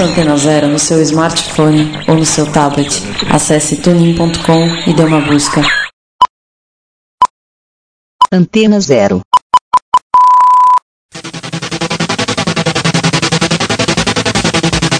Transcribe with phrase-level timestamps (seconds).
[0.00, 2.88] Antena Zero no seu smartphone ou no seu tablet.
[3.32, 5.60] Acesse tunin.com e dê uma busca.
[8.30, 9.20] Antena Zero.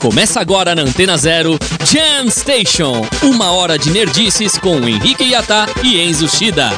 [0.00, 3.06] Começa agora na Antena Zero Jam Station.
[3.22, 6.70] Uma hora de nerdices com Henrique Yata e Enzo Shida.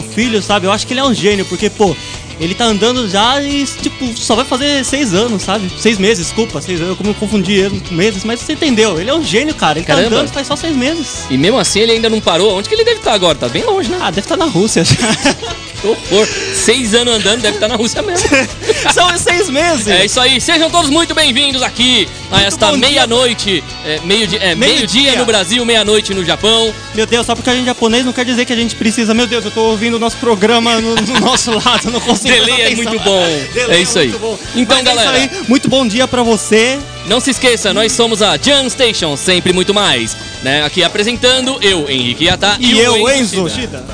[0.00, 0.66] Meu filho, sabe?
[0.66, 1.94] Eu acho que ele é um gênio, porque, pô,
[2.40, 5.70] ele tá andando já e, tipo, só vai fazer seis anos, sabe?
[5.78, 6.90] Seis meses, desculpa, seis anos.
[6.90, 9.00] Eu como confundi anos com meses, mas você entendeu.
[9.00, 9.78] Ele é um gênio, cara.
[9.78, 10.10] Ele Caramba.
[10.10, 11.24] tá andando faz só seis meses.
[11.28, 12.56] E mesmo assim ele ainda não parou.
[12.56, 13.36] Onde que ele deve estar agora?
[13.36, 13.98] Tá bem longe, né?
[14.00, 14.94] Ah, deve estar na Rússia já.
[15.80, 16.26] Que horror.
[16.54, 18.28] Seis anos andando, deve estar na Rússia mesmo.
[18.92, 19.86] São seis meses.
[19.86, 23.62] É isso aí, sejam todos muito bem-vindos aqui a esta meia-noite.
[23.84, 25.16] É, meio-dia é, Meio dia.
[25.16, 26.72] no Brasil, meia-noite no Japão.
[26.94, 29.14] Meu Deus, só porque a gente é japonês não quer dizer que a gente precisa.
[29.14, 32.34] Meu Deus, eu tô ouvindo o nosso programa no, no nosso lado, não consigo.
[32.34, 33.26] Delay é muito bom.
[33.54, 34.08] Delay É isso aí.
[34.08, 34.38] muito bom.
[34.56, 35.18] Então, Mas galera.
[35.18, 35.44] É isso aí.
[35.48, 36.78] Muito bom dia pra você.
[37.08, 40.14] Não se esqueça, nós somos a Jam Station, sempre muito mais.
[40.42, 40.62] Né?
[40.62, 43.46] Aqui apresentando eu, Henrique Yata, E o eu, Enzo.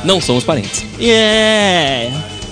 [0.04, 0.84] Não somos parentes.
[0.98, 2.10] E é.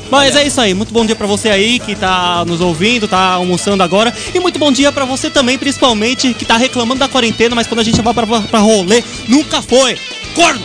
[0.09, 3.33] Mas é isso aí, muito bom dia pra você aí que tá nos ouvindo, tá
[3.33, 4.15] almoçando agora.
[4.33, 7.81] E muito bom dia pra você também, principalmente, que tá reclamando da quarentena, mas quando
[7.81, 9.99] a gente vai pra, pra rolê, nunca foi.
[10.35, 10.63] Corno!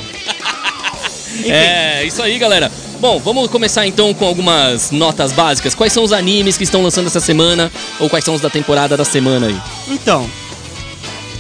[1.40, 2.72] Enfim, É, isso aí, galera.
[3.00, 5.76] Bom, vamos começar então com algumas notas básicas.
[5.76, 7.72] Quais são os animes que estão lançando essa semana?
[8.00, 9.58] Ou quais são os da temporada da semana aí?
[9.88, 10.28] Então.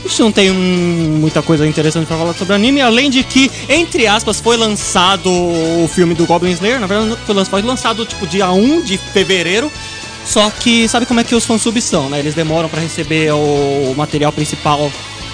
[0.04, 4.40] Gente não tem muita coisa interessante pra falar sobre anime, além de que, entre aspas,
[4.40, 6.80] foi lançado o filme do Goblin Slayer.
[6.80, 9.72] Na verdade, foi lançado, foi lançado tipo dia 1 de fevereiro.
[10.24, 12.20] Só que sabe como é que os fansubs são, né?
[12.20, 14.92] Eles demoram pra receber o material principal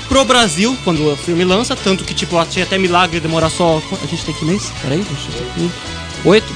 [0.08, 1.76] pro Brasil quando o filme lança.
[1.76, 3.82] Tanto que, tipo, achei até milagre demorar só.
[4.02, 4.72] A gente tem que mês?
[4.82, 6.03] Peraí, deixa eu ver aqui.
[6.26, 6.48] Oito?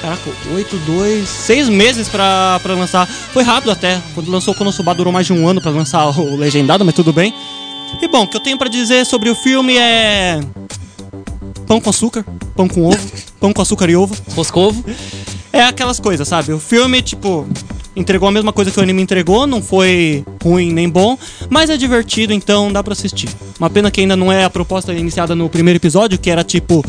[0.00, 3.06] Caraca, oito, dois, seis meses pra, pra lançar.
[3.06, 4.00] Foi rápido até.
[4.14, 7.12] Quando lançou o Konosuba durou mais de um ano pra lançar o legendado, mas tudo
[7.12, 7.34] bem.
[8.00, 10.40] E bom, o que eu tenho pra dizer sobre o filme é.
[11.66, 12.24] Pão com açúcar,
[12.54, 13.10] pão com ovo,
[13.40, 14.14] pão com açúcar e ovo.
[14.34, 14.84] Roscovo?
[15.52, 16.52] É aquelas coisas, sabe?
[16.52, 17.48] O filme, tipo,
[17.96, 21.18] entregou a mesma coisa que o anime entregou, não foi ruim nem bom,
[21.48, 23.28] mas é divertido, então dá pra assistir.
[23.58, 26.84] Uma pena que ainda não é a proposta iniciada no primeiro episódio, que era tipo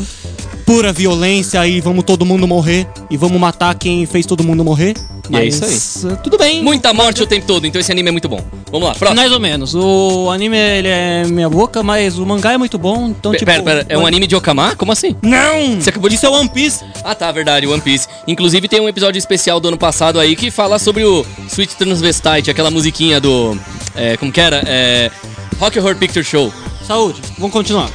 [0.68, 4.94] pura violência e vamos todo mundo morrer e vamos matar quem fez todo mundo morrer.
[5.30, 6.62] E é Mas, isso eh, Tudo bem.
[6.62, 8.38] Muita morte o tempo todo, então esse anime é muito bom.
[8.70, 9.18] Vamos lá, próximo.
[9.18, 9.74] Mais ou menos.
[9.74, 13.46] O anime ele é minha boca, mas o mangá é muito bom, então tipo.
[13.46, 14.76] Pera, pera, é um anime de Okama?
[14.76, 15.16] Como assim?
[15.22, 15.80] Não!
[15.80, 16.84] Você acabou de- Isso é One Piece.
[17.02, 18.06] Ah, tá, verdade, One Piece.
[18.26, 22.50] Inclusive tem um episódio especial do ano passado aí que fala sobre o Sweet Transvestite,
[22.50, 23.58] aquela musiquinha do.
[23.96, 24.62] É, como que era?
[24.66, 25.10] É.
[25.58, 26.52] Rock Horror Picture Show.
[26.86, 27.90] Saúde, vamos continuar.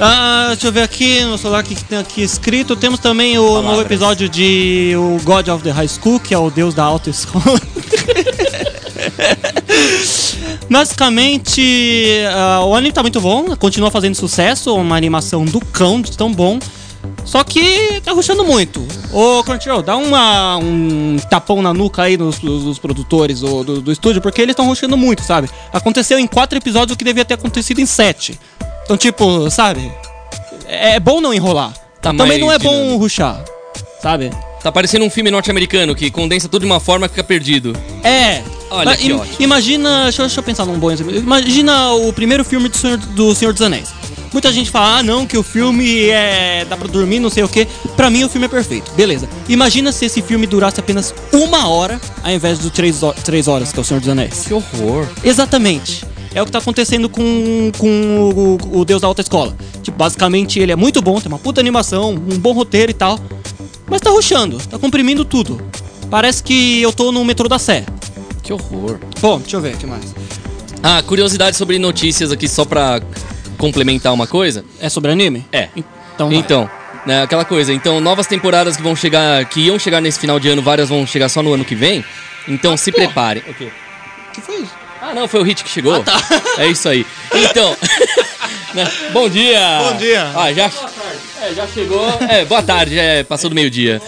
[0.00, 2.76] Ah, deixa eu ver aqui no celular o que que tem aqui escrito.
[2.76, 3.86] Temos também o novo Palavras.
[3.86, 7.44] episódio de o God of the High School, que é o deus da alta escola.
[10.70, 16.16] Basicamente, ah, o anime tá muito bom, continua fazendo sucesso, uma animação do cão, de
[16.16, 16.58] tão bom.
[17.24, 18.86] Só que tá ruxando muito.
[19.12, 23.80] Ô, Crunchyroll, dá uma, um tapão na nuca aí nos, nos- nos produtores do, do,
[23.82, 25.48] do estúdio, porque eles estão ruxando muito, sabe?
[25.72, 28.38] Aconteceu em quatro episódios o que devia ter acontecido em sete.
[28.88, 29.92] Então, tipo, sabe?
[30.66, 31.74] É, é bom não enrolar.
[32.00, 32.96] Tá Também não é bom dinâmico.
[32.96, 33.44] ruxar,
[34.00, 34.30] sabe?
[34.62, 37.76] Tá parecendo um filme norte-americano que condensa tudo de uma forma e fica perdido.
[38.02, 38.42] É.
[38.70, 39.36] Olha que im- ótimo.
[39.40, 41.14] Imagina, deixa, eu- deixa eu pensar num bom exemplo.
[41.14, 43.90] Imagina o primeiro filme do Senhor, do Senhor dos Anéis.
[44.32, 46.64] Muita gente fala, ah não, que o filme é.
[46.68, 47.66] dá pra dormir, não sei o quê.
[47.94, 48.90] Pra mim o filme é perfeito.
[48.92, 49.28] Beleza.
[49.50, 53.70] Imagina se esse filme durasse apenas uma hora, ao invés de três, ho- três horas,
[53.70, 54.44] que é o Senhor dos Anéis.
[54.46, 55.06] Que horror.
[55.22, 56.04] Exatamente.
[56.38, 59.56] É o que tá acontecendo com, com o, o Deus da Alta Escola.
[59.82, 63.18] Tipo, basicamente ele é muito bom, tem uma puta animação, um bom roteiro e tal.
[63.88, 65.60] Mas tá ruxando, tá comprimindo tudo.
[66.08, 67.84] Parece que eu tô no metrô da Sé.
[68.40, 69.00] Que horror.
[69.20, 70.14] Bom, deixa eu ver o que mais.
[70.80, 73.02] Ah, curiosidade sobre notícias aqui só pra
[73.56, 74.64] complementar uma coisa.
[74.80, 75.44] É sobre anime?
[75.50, 75.68] É.
[76.14, 76.38] Então, vai.
[76.38, 76.70] Então,
[77.04, 77.72] né, aquela coisa.
[77.72, 81.04] Então, novas temporadas que vão chegar, que iam chegar nesse final de ano, várias vão
[81.04, 82.04] chegar só no ano que vem.
[82.46, 82.98] Então, se pô.
[82.98, 83.42] preparem.
[83.48, 83.72] O quê?
[84.32, 84.77] que foi isso?
[85.08, 85.94] Ah, não, foi o Hit que chegou.
[85.94, 86.20] Ah, tá.
[86.58, 87.06] É isso aí.
[87.32, 87.74] Então,
[88.74, 89.58] né, bom dia.
[89.90, 90.30] Bom dia.
[90.36, 90.70] Ah, já,
[91.40, 92.06] é, já chegou.
[92.28, 94.02] É, boa tarde, já é, passou do meio-dia.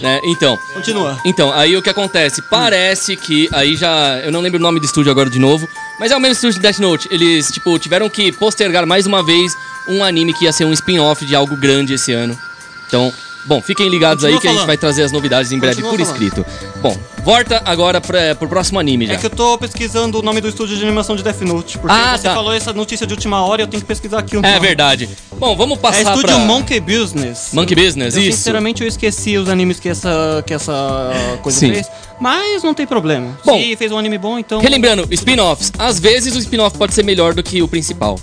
[0.00, 0.20] Né?
[0.24, 1.18] Então, Continua.
[1.24, 2.40] então, aí o que acontece?
[2.42, 4.20] Parece que aí já.
[4.24, 5.68] Eu não lembro o nome do estúdio agora de novo.
[5.98, 7.08] Mas é o mesmo estúdio de Death Note.
[7.10, 9.52] Eles, tipo, tiveram que postergar mais uma vez
[9.88, 12.38] um anime que ia ser um spin-off de algo grande esse ano.
[12.86, 13.12] Então,
[13.46, 14.66] Bom, fiquem ligados aí Continua que a gente falando.
[14.68, 16.22] vai trazer as novidades em breve Continua por falando.
[16.22, 16.46] escrito.
[16.80, 19.14] Bom, volta agora pra, pro próximo anime já.
[19.14, 21.94] É que eu tô pesquisando o nome do estúdio de animação de Death Note, porque
[21.94, 22.34] Ah, você tá.
[22.34, 24.66] falou essa notícia de última hora e eu tenho que pesquisar aqui um É nome.
[24.66, 25.08] verdade.
[25.38, 26.38] Bom, vamos passar É estúdio pra...
[26.38, 27.48] Monkey Business.
[27.52, 28.38] Monkey Business, eu, isso.
[28.38, 31.10] Sinceramente, eu esqueci os animes que essa, que essa
[31.42, 31.72] coisa Sim.
[31.74, 31.86] fez.
[32.20, 33.36] Mas não tem problema.
[33.44, 34.60] Bom, Se fez um anime bom, então.
[34.60, 35.70] Relembrando, spin-offs.
[35.78, 38.18] Às vezes o spin-off pode ser melhor do que o principal.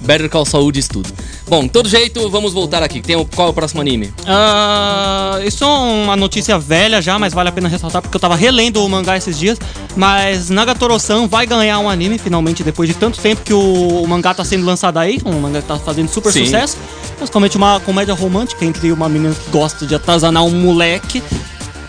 [0.00, 1.08] Better Call Saul diz tudo.
[1.46, 3.02] Bom, de todo jeito, vamos voltar aqui.
[3.02, 4.12] Tem o, qual é o próximo anime?
[4.26, 8.34] Ah, isso é uma notícia velha já, mas vale a pena ressaltar porque eu tava
[8.34, 9.58] relendo o mangá esses dias.
[9.94, 14.32] Mas Nagatoro-san vai ganhar um anime finalmente depois de tanto tempo que o, o mangá
[14.32, 15.20] tá sendo lançado aí.
[15.24, 16.46] Um mangá que tá fazendo super Sim.
[16.46, 16.78] sucesso.
[17.20, 21.22] Basicamente uma comédia romântica entre uma menina que gosta de atazanar um moleque.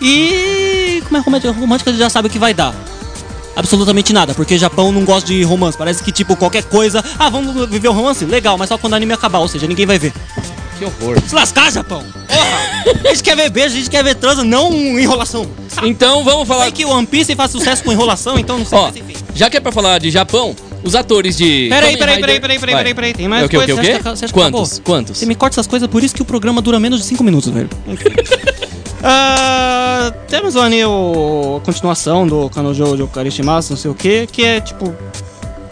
[0.02, 2.74] E como é comédia romântica, já sabe o que vai dar.
[3.56, 5.76] Absolutamente nada, porque Japão não gosta de romance.
[5.78, 7.02] Parece que, tipo, qualquer coisa.
[7.18, 8.24] Ah, vamos viver um romance?
[8.24, 10.12] Legal, mas só quando o anime acabar, ou seja, ninguém vai ver.
[10.78, 11.18] Que horror.
[11.26, 12.04] Se lascar, Japão!
[12.28, 13.02] Porra!
[13.04, 15.46] A gente quer ver beijo, a gente quer ver transa, não enrolação.
[15.84, 16.64] Então vamos falar.
[16.64, 19.48] Sei que o One Piece faz sucesso com enrolação, então não sei, Ó, mas já
[19.48, 20.54] que é pra falar de Japão,
[20.84, 21.68] os atores de.
[21.70, 23.80] Peraí, peraí, peraí, peraí, peraí, peraí, peraí, tem mais É o quê, o quê, coisa.
[23.80, 23.96] o Você quê?
[23.96, 24.78] acha que- você acha que Quantos?
[24.84, 25.18] Quantos?
[25.18, 27.50] Você me corta essas coisas, por isso que o programa dura menos de 5 minutos,
[27.50, 27.70] velho.
[29.08, 34.44] Ah, temos ali o, a continuação do Kanojo de Karishimasu, não sei o que, que
[34.44, 34.92] é tipo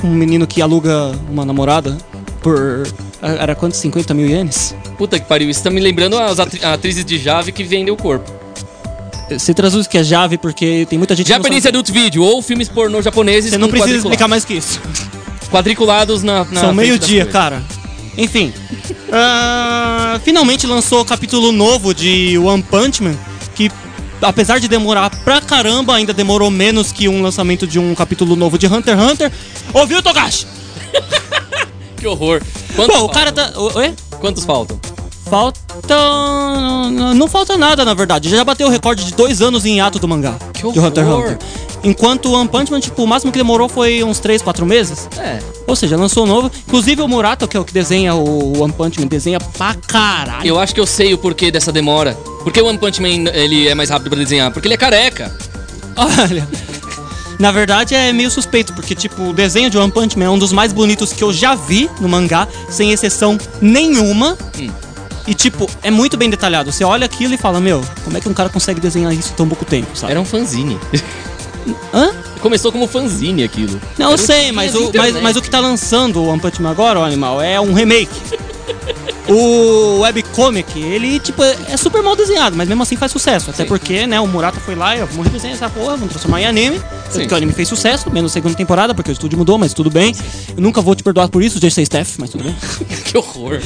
[0.04, 1.96] um menino que aluga uma namorada
[2.40, 2.86] por.
[3.20, 3.74] Era quanto?
[3.76, 4.72] 50 mil ienes?
[4.96, 7.96] Puta que pariu, isso tá me lembrando as atri- atrizes de Jave que vendem o
[7.96, 8.30] corpo.
[9.30, 11.66] Você traduz que é Jave porque tem muita gente Japanese.
[11.66, 14.80] Adult Video ou filmes pornô japoneses Você não precisa explicar mais que isso.
[15.50, 17.62] Quadriculados na, na São meio-dia, cara.
[18.16, 18.52] Enfim.
[19.12, 23.14] Ah, finalmente lançou o capítulo novo de One Punch Man,
[23.54, 23.70] que
[24.22, 28.58] apesar de demorar pra caramba, ainda demorou menos que um lançamento de um capítulo novo
[28.58, 29.32] de Hunter x Hunter.
[29.72, 30.46] Ouviu, Togashi?
[31.96, 32.42] Que horror.
[32.76, 33.14] Quantos Pô, o faltam?
[33.14, 33.52] cara tá.
[33.58, 33.94] o- Oi?
[34.20, 34.78] Quantos faltam?
[35.28, 35.60] Falta.
[37.14, 38.28] Não falta nada, na verdade.
[38.28, 40.34] Já bateu o recorde de dois anos em ato do mangá.
[40.52, 41.14] Que de Hunter x.
[41.14, 41.38] Hunter.
[41.82, 45.08] Enquanto o One Punch Man, tipo, o máximo que demorou foi uns 3, 4 meses.
[45.18, 45.38] É.
[45.66, 46.50] Ou seja, lançou novo.
[46.66, 50.46] Inclusive o Murata, que é o que desenha o One Punch Man, desenha pra caralho.
[50.46, 52.14] Eu acho que eu sei o porquê dessa demora.
[52.42, 54.50] Por que o One Punch Man ele é mais rápido pra desenhar?
[54.50, 55.36] Porque ele é careca.
[55.96, 56.48] Olha.
[57.38, 60.38] Na verdade é meio suspeito, porque tipo, o desenho de One Punch Man é um
[60.38, 64.38] dos mais bonitos que eu já vi no mangá, sem exceção nenhuma.
[64.58, 64.70] Hum.
[65.26, 66.70] E tipo, é muito bem detalhado.
[66.70, 69.36] Você olha aquilo e fala, meu, como é que um cara consegue desenhar isso em
[69.36, 70.12] tão pouco tempo, sabe?
[70.12, 70.78] Era um fanzine.
[71.92, 72.12] Hã?
[72.40, 73.80] Começou como fanzine aquilo.
[73.96, 76.60] Não, eu Era sei, mas o, mas, mas o que tá lançando o One Punch
[76.60, 78.20] Man agora, o animal, é um remake.
[79.28, 83.50] O webcomic, ele, tipo, é super mal desenhado, mas mesmo assim faz sucesso.
[83.50, 83.68] Até Sim.
[83.68, 86.46] porque, né, o Murata foi lá e ó, vamos redesenhar essa porra, vamos transformar em
[86.46, 86.78] anime.
[86.78, 87.26] Tanto Sim.
[87.26, 90.14] que o anime fez sucesso, menos segunda temporada, porque o estúdio mudou, mas tudo bem.
[90.54, 92.54] Eu nunca vou te perdoar por isso, JC Staff, mas tudo bem.
[93.04, 93.60] que horror.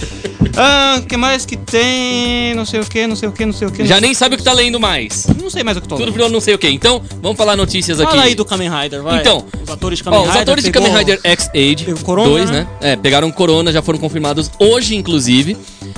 [0.56, 2.54] Ah, o que mais que tem?
[2.54, 3.86] Não sei o que, não sei o que, não sei o que.
[3.86, 5.26] Já nem sabe o que tá lendo mais.
[5.40, 6.14] Não sei mais o que tô Tudo lendo.
[6.14, 6.68] virou não sei o que.
[6.68, 8.10] Então, vamos falar notícias aqui.
[8.10, 9.20] Fala aí do Kamen Rider, vai.
[9.20, 10.36] Então, os atores de Kamen Ó, Rider.
[10.36, 12.66] os atores de Kamen Rider X-Age pegou corona, 2, né?
[12.80, 12.92] né?
[12.92, 15.47] É, pegaram corona, já foram confirmados hoje, inclusive.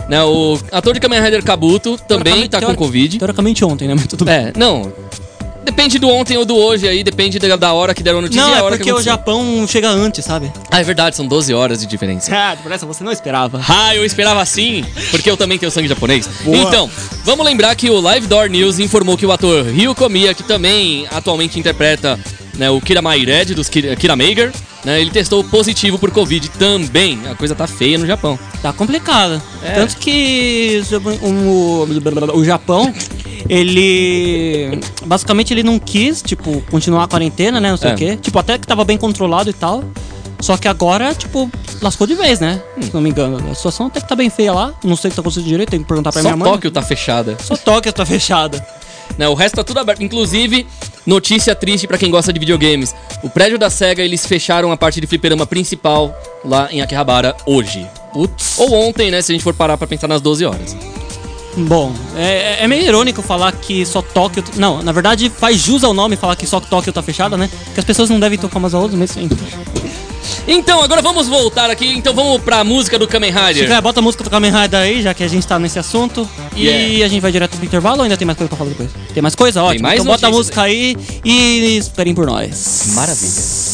[0.08, 3.19] Né, o ator de Kamen Rider Kabuto também tá com Covid.
[3.19, 3.94] Teoricamente ontem, né?
[3.94, 4.35] Mas tudo bem.
[4.35, 4.93] É, não.
[5.64, 8.43] Depende do ontem ou do hoje aí, depende da, da hora que deram a notícia
[8.43, 9.02] Não, a é hora porque que o.
[9.02, 10.50] Japão chega antes, sabe?
[10.70, 12.35] Ah, é verdade, são 12 horas de diferença.
[12.35, 13.61] Ah, por essa você não esperava.
[13.69, 16.29] Ah, eu esperava assim, porque eu também tenho sangue japonês.
[16.43, 16.56] Boa.
[16.56, 16.91] Então,
[17.25, 21.06] vamos lembrar que o Live Door News informou que o ator Ryo Komiya, que também
[21.11, 22.19] atualmente interpreta
[22.56, 24.52] né, o Kira Red dos Kira, Kira Mager,
[24.85, 27.21] né, ele testou positivo por Covid também.
[27.31, 28.38] A coisa tá feia no Japão.
[28.62, 29.41] Tá complicado.
[29.62, 29.73] É.
[29.75, 30.83] Tanto que
[31.23, 31.87] o,
[32.38, 32.93] o Japão,
[33.49, 34.81] ele.
[35.04, 37.71] Basicamente ele não quis, tipo, continuar a quarentena, né?
[37.71, 37.95] Não sei É.
[37.95, 38.16] o quê.
[38.21, 39.85] Tipo, até que tava bem controlado e tal.
[40.40, 41.50] Só que agora, tipo,
[41.83, 42.62] lascou de vez, né?
[42.78, 42.83] Hum.
[42.83, 43.50] Se não me engano.
[43.50, 44.73] A situação até que tá bem feia lá.
[44.83, 46.50] Não sei o que tá acontecendo direito, tem que perguntar pra Só minha mãe.
[46.50, 47.37] Tóquio tá fechada.
[47.43, 48.64] Só Tóquio tá fechada.
[49.19, 50.02] Né, o resto tá tudo aberto.
[50.02, 50.67] Inclusive,
[51.07, 52.95] notícia triste pra quem gosta de videogames.
[53.23, 56.14] O prédio da SEGA, eles fecharam a parte de fliperama principal
[56.45, 57.87] lá em Akihabara hoje.
[58.12, 58.59] Putz.
[58.59, 59.21] Ou ontem, né?
[59.23, 60.76] Se a gente for parar pra pensar nas 12 horas.
[61.57, 64.43] Bom, é, é meio irônico falar que só Tóquio.
[64.57, 67.50] Não, na verdade faz jus ao nome falar que só Tóquio tá fechada, né?
[67.75, 69.29] Que as pessoas não devem tocar umas a outras, mas sim.
[70.52, 71.87] Então, agora vamos voltar aqui.
[71.97, 73.54] Então vamos pra música do Kamen Rider.
[73.62, 75.78] Chico, é, bota a música do Kamen Rider aí, já que a gente tá nesse
[75.78, 76.28] assunto.
[76.57, 77.04] E Yeah.
[77.04, 78.90] a gente vai direto pro intervalo ou ainda tem mais coisa pra falar depois?
[79.14, 79.62] Tem mais coisa?
[79.62, 79.83] Ótimo.
[79.83, 82.90] mais então bota a música aí e esperem por nós.
[82.95, 83.70] Maravilha.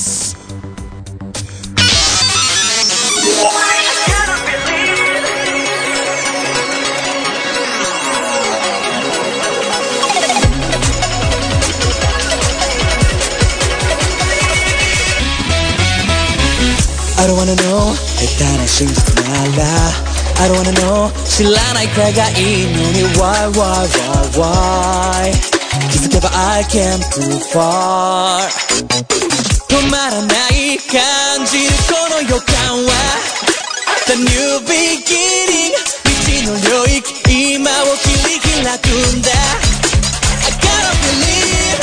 [17.35, 19.65] don't wanna know 下手な真実なら
[20.39, 25.31] I don't wanna know 知らないかがいいのに Why, why, why, why
[25.91, 28.47] 気づけば I came too far
[29.69, 32.91] 止まらない感じるこの予感は
[34.07, 39.29] The new beginning 未知の領域今を切り開くんだ
[40.43, 41.79] I gotta believe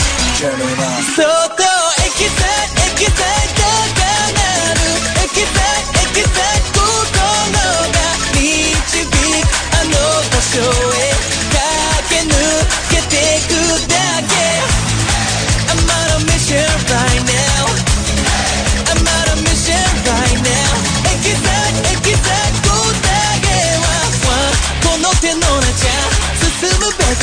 [1.15, 3.32] そっとエキサイ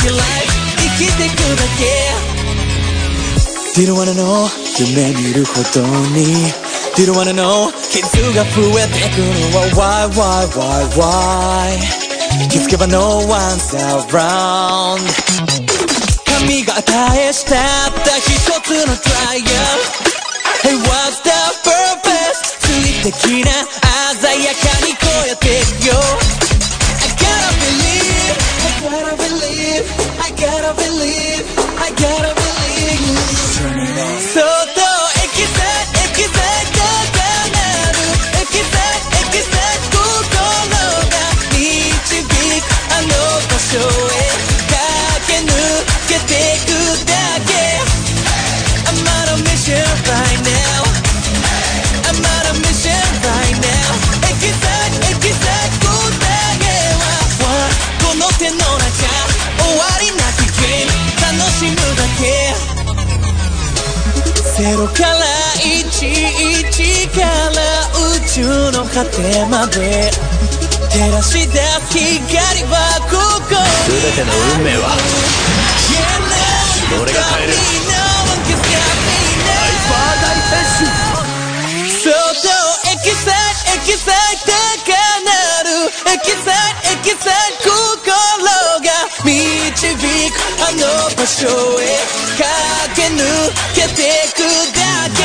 [0.00, 1.80] き life 生きてくだけ
[3.76, 4.48] Didn't wanna know
[4.78, 5.80] 夢見るほど
[6.14, 6.52] に
[6.96, 8.02] Didn't wanna know 傷
[8.34, 12.06] が増えてくのは Why, why, why, why
[12.50, 13.74] 気づけば No one's
[14.08, 15.00] around
[16.24, 17.56] 神が与えした
[17.90, 18.24] った一
[18.62, 19.44] つの trial
[20.62, 21.30] Hey what's the
[21.64, 23.52] purpose 水的な
[24.20, 25.44] 鮮やかに超えて
[25.82, 25.92] くよ
[27.02, 29.59] I gotta believe I gotta believe I
[30.41, 31.40] Gotta believe
[68.33, 68.39] 宙
[68.71, 70.09] の果てまで。
[70.89, 72.79] 照らし出す光は
[73.11, 74.95] ここ全ての運命は
[77.01, 77.53] 俺が変える。
[77.53, 77.59] ハ
[79.67, 80.87] イパー大フェッシュ
[82.03, 82.47] そっと
[82.87, 84.15] エキサイエキサイ
[84.47, 84.49] 高
[85.27, 85.29] な
[85.63, 85.91] る。
[86.07, 87.67] エキサイエキサイ心
[88.79, 88.87] が
[89.25, 89.27] 導
[89.95, 90.79] くあの
[91.15, 91.47] 場所
[91.81, 91.99] へ
[92.39, 93.23] 駆け抜
[93.75, 93.99] けて
[94.35, 94.39] く
[94.73, 94.79] だ
[95.17, 95.19] け。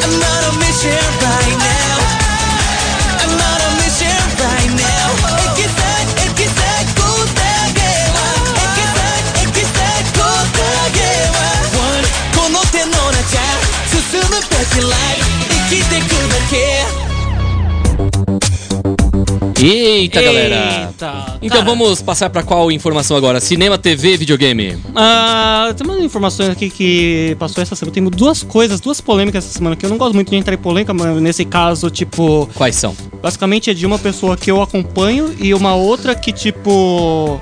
[0.00, 1.27] I'm on a mission
[19.60, 20.94] Eita, Eita, galera!
[21.42, 23.40] Então vamos passar para qual informação agora?
[23.40, 24.78] Cinema, TV, videogame?
[24.94, 27.92] Ah, tem umas informações aqui que passou essa semana.
[27.92, 30.58] Tem duas coisas, duas polêmicas essa semana que eu não gosto muito de entrar em
[30.58, 32.48] polêmica, mas nesse caso, tipo.
[32.54, 32.96] Quais são?
[33.20, 37.40] Basicamente é de uma pessoa que eu acompanho e uma outra que, tipo.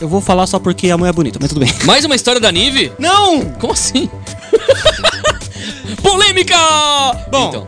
[0.00, 1.72] Eu vou falar só porque a mãe é bonita, mas tudo bem.
[1.84, 2.90] Mais uma história da Nive?
[2.98, 3.44] Não!
[3.60, 4.08] Como assim?
[5.96, 6.56] Polêmica!
[7.30, 7.66] Bom, então,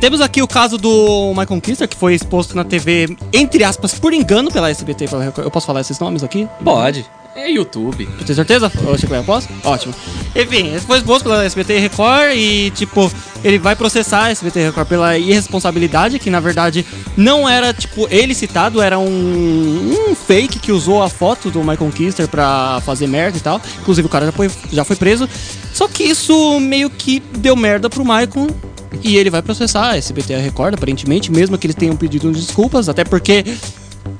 [0.00, 4.14] Temos aqui o caso do Michael Kister, que foi exposto na TV, entre aspas, por
[4.14, 5.06] engano pela SBT.
[5.36, 6.48] Eu posso falar esses nomes aqui?
[6.64, 7.04] pode.
[7.40, 8.06] É YouTube.
[8.26, 8.66] Tem certeza?
[8.66, 9.48] Ô, posso?
[9.64, 9.94] Ótimo.
[10.36, 13.10] Enfim, ele foi exposto pela SBT Record e, tipo,
[13.42, 16.84] ele vai processar a SBT Record pela irresponsabilidade, que na verdade
[17.16, 21.90] não era, tipo, ele citado, era um, um fake que usou a foto do Michael
[21.92, 23.58] Kister pra fazer merda e tal.
[23.80, 25.26] Inclusive o cara já foi, já foi preso.
[25.72, 28.48] Só que isso meio que deu merda pro Michael.
[29.02, 33.02] E ele vai processar a SBT Record, aparentemente, mesmo que eles tenham pedido desculpas, até
[33.02, 33.44] porque.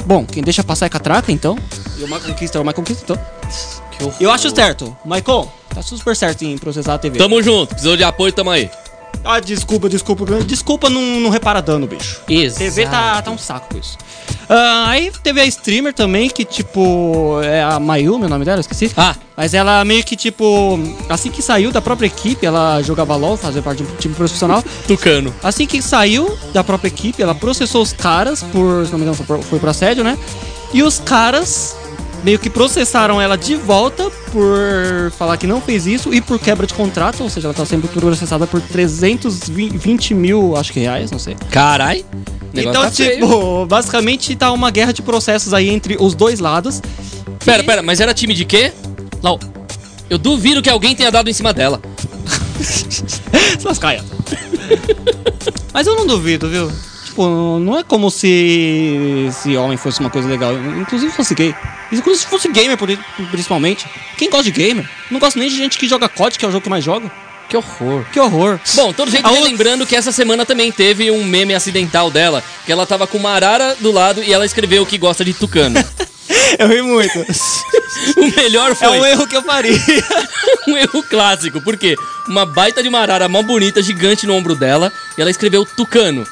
[0.07, 1.57] Bom, quem deixa passar é catraca, então.
[1.99, 4.15] E o Michael Kister é o Michael Kister, então.
[4.19, 4.97] Eu acho certo.
[5.05, 7.19] Michael, tá super certo em processar a TV.
[7.19, 7.69] Tamo junto.
[7.69, 8.71] Precisou de apoio, tamo aí.
[9.23, 10.25] Ah, desculpa, desculpa.
[10.45, 12.23] Desculpa não, não repara dano, bicho.
[12.29, 12.59] Exato.
[12.59, 13.99] TV tá, tá um saco com isso.
[14.49, 17.41] Ah, aí teve a streamer também, que tipo.
[17.43, 18.91] É a Mayumi, o nome dela, eu esqueci.
[18.97, 19.15] Ah.
[19.37, 20.79] Mas ela meio que tipo.
[21.09, 24.63] Assim que saiu da própria equipe, ela jogava LOL, fazia parte de um time profissional.
[24.87, 25.33] Tucano.
[25.43, 28.85] Assim que saiu da própria equipe, ela processou os caras por.
[28.87, 30.19] Se não me engano, foi por, foi por assédio, né?
[30.75, 31.77] E os caras
[32.23, 36.67] meio que processaram ela de volta por falar que não fez isso e por quebra
[36.67, 41.19] de contrato, ou seja, ela tá sendo processada por 320 mil, acho que reais, não
[41.19, 41.37] sei.
[41.51, 42.05] Carai.
[42.53, 43.15] Então, tá feio.
[43.15, 46.83] tipo, basicamente tá uma guerra de processos aí entre os dois lados.
[47.45, 48.73] Pera, pera, mas era time de quê?
[49.23, 49.39] LOL.
[50.09, 51.81] Eu duvido que alguém tenha dado em cima dela.
[52.61, 54.05] Se lascaia.
[55.73, 56.71] Mas eu não duvido, viu?
[57.21, 60.55] Tipo, não é como se esse homem fosse uma coisa legal.
[60.55, 61.55] Inclusive fosse gay.
[61.93, 62.79] Inclusive se fosse gamer,
[63.31, 63.87] principalmente.
[64.17, 64.89] Quem gosta de gamer?
[65.11, 67.11] Não gosta nem de gente que joga COD, que é o jogo que mais joga.
[67.47, 68.05] Que horror.
[68.11, 68.59] Que horror.
[68.75, 72.73] Bom, todo jeito, outra- lembrando que essa semana também teve um meme acidental dela, que
[72.73, 75.79] ela tava com uma arara do lado e ela escreveu que gosta de tucano.
[76.59, 77.19] Eu ri muito.
[78.17, 79.73] o melhor É foi um erro que eu faria.
[80.67, 81.97] um erro clássico, porque
[82.27, 86.27] uma baita de uma arara mó bonita, gigante no ombro dela, e ela escreveu tucano.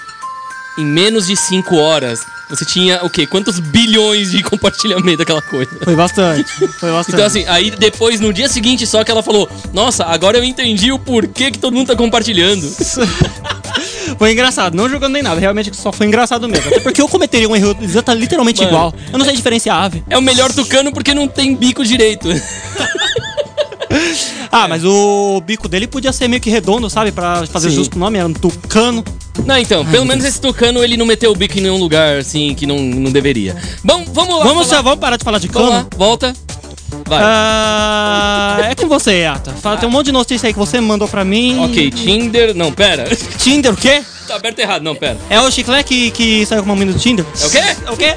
[0.79, 3.27] Em menos de 5 horas, você tinha o quê?
[3.27, 5.71] Quantos bilhões de compartilhamento daquela coisa?
[5.83, 6.49] Foi bastante.
[6.79, 7.15] Foi bastante.
[7.15, 10.93] Então assim, aí depois, no dia seguinte só que ela falou, nossa, agora eu entendi
[10.93, 12.63] o porquê que todo mundo tá compartilhando.
[14.17, 16.67] Foi engraçado, não jogando nem nada, realmente só foi engraçado mesmo.
[16.67, 18.73] Até porque eu cometeria um erro exata, literalmente Mano.
[18.73, 18.95] igual.
[19.13, 20.03] Eu não sei diferenciar ave.
[20.09, 22.29] É o melhor tucano porque não tem bico direito.
[24.51, 27.13] Ah, mas o bico dele podia ser meio que redondo, sabe?
[27.13, 27.77] Pra fazer Sim.
[27.77, 29.05] justo o nome, era um tucano.
[29.47, 32.55] Não, então, pelo menos esse tucano ele não meteu o bico em nenhum lugar assim
[32.55, 33.57] que não, não deveria.
[33.83, 34.45] Bom, vamos lá.
[34.45, 35.89] Vamos, falar- vamos parar de falar de Vamos lá, cano?
[35.97, 36.35] volta.
[37.07, 37.21] Vai.
[37.23, 39.53] Ah, é com você, Ata.
[39.53, 41.65] Fala, Tem um monte de notícia aí que você mandou pra mim.
[41.65, 42.55] Ok, Tinder.
[42.55, 43.05] Não, pera.
[43.39, 44.03] Tinder, o quê?
[44.27, 45.17] tá aberto errado, não, pera.
[45.31, 47.25] É o Chiclé que, que saiu com uma menina do Tinder?
[47.41, 47.59] É o quê?
[47.87, 48.15] É o quê?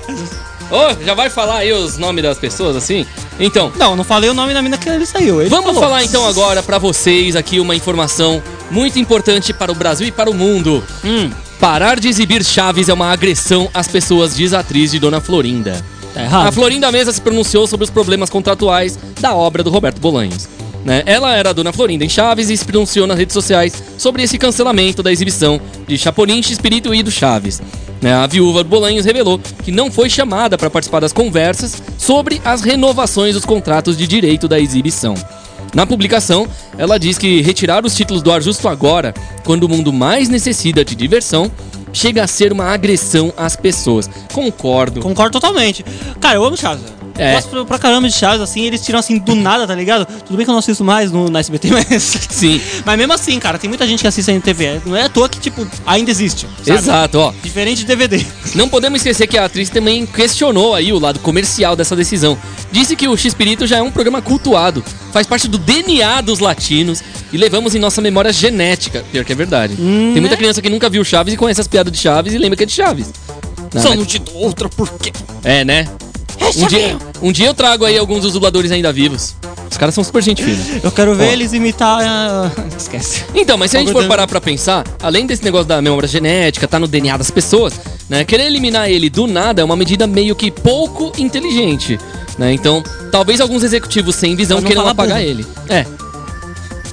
[0.69, 3.05] Ô, já vai falar aí os nomes das pessoas assim?
[3.41, 5.41] Então, Não, não falei o nome da mina que ele saiu.
[5.41, 5.81] Ele Vamos falou.
[5.81, 10.29] falar então agora pra vocês aqui uma informação muito importante para o Brasil e para
[10.29, 10.83] o mundo.
[11.03, 11.29] Hum,
[11.59, 15.83] Parar de exibir chaves é uma agressão às pessoas, diz a atriz de Dona Florinda.
[16.13, 16.47] tá errado.
[16.47, 20.47] A Florinda Mesa se pronunciou sobre os problemas contratuais da obra do Roberto Bolanhos.
[20.83, 21.03] Né?
[21.05, 24.39] Ela era a Dona Florinda em Chaves e se pronunciou nas redes sociais sobre esse
[24.39, 27.61] cancelamento da exibição de Chapolin, Espírito e do Chaves.
[28.01, 28.13] Né?
[28.13, 33.35] A viúva Bolanhos revelou que não foi chamada para participar das conversas sobre as renovações
[33.35, 35.13] dos contratos de direito da exibição.
[35.73, 39.13] Na publicação, ela diz que retirar os títulos do ar justo agora,
[39.45, 41.49] quando o mundo mais necessita de diversão,
[41.93, 44.09] chega a ser uma agressão às pessoas.
[44.33, 44.99] Concordo.
[44.99, 45.85] Concordo totalmente.
[46.19, 47.00] Cara, eu amo Chaves.
[47.17, 47.33] É.
[47.33, 50.05] Gosto pra- pra caramba de Chaves, assim, eles tiram assim do nada, tá ligado?
[50.05, 52.01] Tudo bem que eu não assisto mais no, na SBT, mas.
[52.29, 52.59] Sim.
[52.85, 54.81] Mas mesmo assim, cara, tem muita gente que assiste na TV.
[54.85, 56.47] Não é à toa que, tipo, ainda existe.
[56.65, 56.79] sabe?
[56.79, 57.33] Exato, ó.
[57.43, 58.25] Diferente de DVD.
[58.55, 62.37] Não podemos esquecer que a atriz também questionou aí o lado comercial dessa decisão.
[62.71, 67.03] Disse que o X-Pirito já é um programa cultuado, faz parte do DNA dos latinos
[67.31, 69.03] e levamos em nossa memória genética.
[69.11, 69.75] Pior que é verdade.
[69.79, 70.37] Hum, Tem muita é?
[70.37, 72.65] criança que nunca viu Chaves e conhece as piadas de Chaves e lembra que é
[72.65, 73.11] de Chaves.
[73.73, 75.11] Não, Só mas- não te dou outra por quê?
[75.43, 75.87] É, né?
[76.57, 79.35] Um dia, um dia eu trago aí alguns dos dubladores ainda vivos.
[79.69, 80.81] Os caras são super gente fina.
[80.83, 81.31] Eu quero ver Ó.
[81.31, 81.99] eles imitar.
[82.01, 83.23] ah, Esquece.
[83.33, 86.67] Então, mas se a gente for parar pra pensar, além desse negócio da memória genética,
[86.67, 88.25] tá no DNA das pessoas, né?
[88.25, 91.97] Querer eliminar ele do nada é uma medida meio que pouco inteligente,
[92.37, 92.51] né?
[92.53, 95.29] Então, talvez alguns executivos sem visão Pra não queiram falar apagar burro.
[95.29, 95.45] ele.
[95.69, 95.85] É.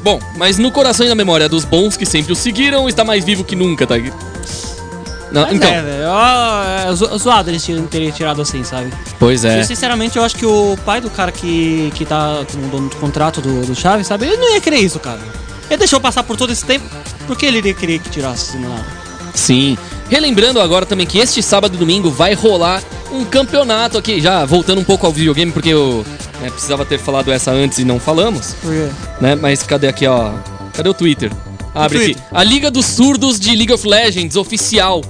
[0.02, 3.24] Bom, mas no coração e na memória dos bons que sempre o seguiram, está mais
[3.24, 3.96] vivo que nunca, tá?
[5.30, 6.04] Não, Mas então, É, velho.
[6.08, 8.90] ó, É zo- zoado eles terem terem tirado assim, sabe?
[9.18, 9.62] Pois é.
[9.62, 12.96] Sinceramente, eu acho que o pai do cara que, que tá com o dono do
[12.96, 14.26] contrato do, do Chaves, sabe?
[14.26, 15.20] Ele não ia querer isso, cara.
[15.68, 16.86] Ele deixou passar por todo esse tempo.
[17.26, 18.86] Por que ele iria querer que tirasse esse nada?
[19.34, 19.76] Sim.
[20.08, 24.80] Relembrando agora também que este sábado e domingo vai rolar um campeonato aqui, já voltando
[24.80, 26.04] um pouco ao videogame, porque eu
[26.40, 28.54] né, precisava ter falado essa antes e não falamos.
[28.62, 28.88] Por quê?
[29.20, 29.34] né?
[29.34, 30.32] Mas cadê aqui, ó?
[30.72, 31.30] Cadê o Twitter?
[31.74, 32.22] Abre Twitter.
[32.22, 32.36] aqui.
[32.36, 35.02] A Liga dos Surdos de League of Legends oficial.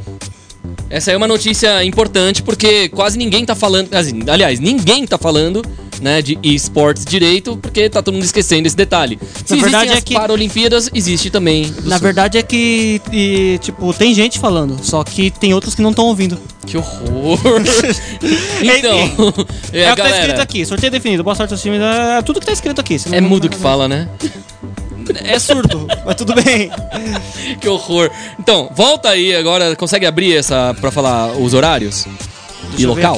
[0.91, 5.19] Essa aí é uma notícia importante porque quase ninguém tá falando, assim, aliás, ninguém tá
[5.19, 5.63] falando,
[6.01, 9.19] né, de esportes direito, porque tá todo mundo esquecendo esse detalhe.
[9.45, 11.67] Se Na verdade existem é as que- Paralimpíadas, existe também.
[11.85, 11.99] Na surdo.
[12.01, 16.07] verdade é que, e, tipo, tem gente falando, só que tem outros que não estão
[16.07, 16.39] ouvindo.
[16.67, 17.39] Que horror.
[18.63, 18.99] então,
[19.73, 22.23] é, É, o que tá galera, escrito aqui, sorteio definido, boa sorte aos times, é
[22.23, 22.97] tudo que tá escrito aqui.
[23.13, 24.09] é mudo que fala, né?
[25.25, 26.71] É surdo, mas tudo bem.
[27.61, 28.11] Que horror.
[28.39, 32.07] Então, volta aí agora, consegue abrir essa pra falar os horários?
[32.71, 33.17] Deixa e local?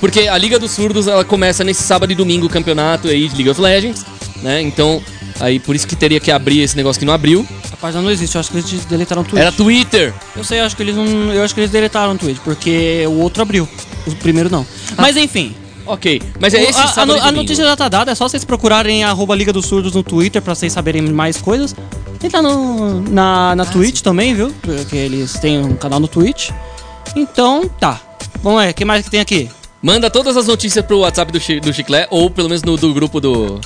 [0.00, 3.34] Porque a Liga dos Surdos, ela começa nesse sábado e domingo o campeonato aí de
[3.34, 4.04] League of Legends,
[4.42, 4.60] né?
[4.60, 5.02] Então,
[5.40, 7.46] aí por isso que teria que abrir esse negócio que não abriu.
[7.80, 9.40] Página não existe, eu acho que eles deletaram o tweet.
[9.40, 10.12] Era Twitter.
[10.36, 11.32] Eu sei, eu acho que eles não.
[11.32, 13.68] Eu acho que eles deletaram o tweet, porque o outro abriu.
[14.06, 14.66] O primeiro não.
[14.96, 15.54] Mas enfim.
[15.88, 19.04] Ok, mas é esse a, a a notícia já tá dada, é só vocês procurarem
[19.04, 21.74] arroba Liga dos Surdos no Twitter pra vocês saberem mais coisas.
[22.18, 24.52] Tem tá no, na, Ah, na Twitch também, viu?
[24.60, 26.50] Porque eles têm um canal no Twitch.
[27.16, 28.00] Então, tá.
[28.42, 29.48] Vamos lá, o que mais que tem aqui?
[29.80, 33.20] Manda todas as notícias pro WhatsApp do, do Chiclé, ou pelo menos no do grupo
[33.20, 33.60] do...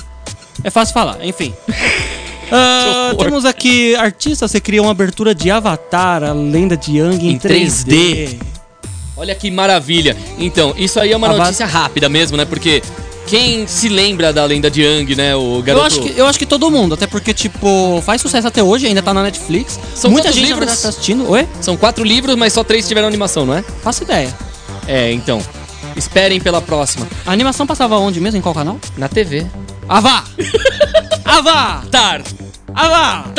[0.63, 1.53] É fácil falar, enfim.
[2.55, 3.25] Ah, horror.
[3.25, 7.39] temos aqui artista, você cria uma abertura de Avatar, a lenda de Yang em, Em
[7.39, 8.39] 3D.
[9.15, 10.17] Olha que maravilha.
[10.37, 12.45] Então, isso aí é uma A notícia rápida mesmo, né?
[12.45, 12.81] Porque
[13.27, 15.35] quem se lembra da lenda de Yang, né?
[15.35, 15.83] O garoto...
[15.83, 18.87] Eu acho, que, eu acho que todo mundo, até porque, tipo, faz sucesso até hoje,
[18.87, 19.79] ainda tá na Netflix.
[19.95, 20.59] São Muita gente livros?
[20.59, 21.29] verdade, tá assistindo.
[21.29, 21.47] Oi?
[21.61, 23.63] São quatro livros, mas só três tiveram animação, não é?
[23.83, 24.33] Faço ideia.
[24.87, 25.41] É, então.
[25.95, 27.07] Esperem pela próxima.
[27.25, 28.39] A animação passava onde mesmo?
[28.39, 28.79] Em qual canal?
[28.97, 29.45] Na TV.
[29.87, 30.23] Avá!
[31.23, 31.83] Avá!
[31.91, 32.23] Tar!
[32.73, 33.31] Ah lá!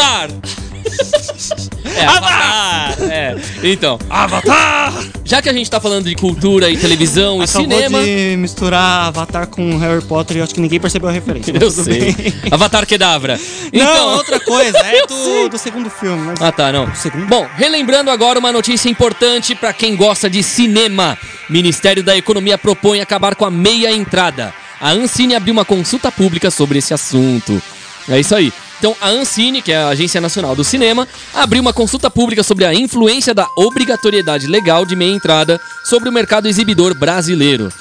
[2.03, 2.97] Avatar!
[2.99, 3.11] é, Avatar!
[3.11, 4.93] É, então, Avatar!
[5.25, 8.03] já que a gente tá falando de cultura e televisão e Acabou cinema.
[8.03, 11.53] de misturar Avatar com Harry Potter e acho que ninguém percebeu a referência.
[11.59, 12.13] Eu sei.
[12.13, 12.35] bem.
[12.51, 13.39] Avatar Kedavra.
[13.73, 14.15] Não, Então.
[14.17, 16.23] outra coisa, é do, do segundo filme.
[16.27, 16.41] Mas...
[16.43, 16.95] Ah, tá, não.
[16.95, 17.27] Segundo?
[17.27, 21.17] Bom, relembrando agora uma notícia importante pra quem gosta de cinema.
[21.49, 24.53] Ministério da Economia propõe acabar com a meia entrada.
[24.81, 27.63] A Ancine abriu uma consulta pública sobre esse assunto.
[28.09, 28.53] É isso aí.
[28.85, 32.67] Então, a Ancine, que é a Agência Nacional do Cinema, abriu uma consulta pública sobre
[32.67, 37.73] a influência da obrigatoriedade legal de meia entrada sobre o mercado exibidor brasileiro.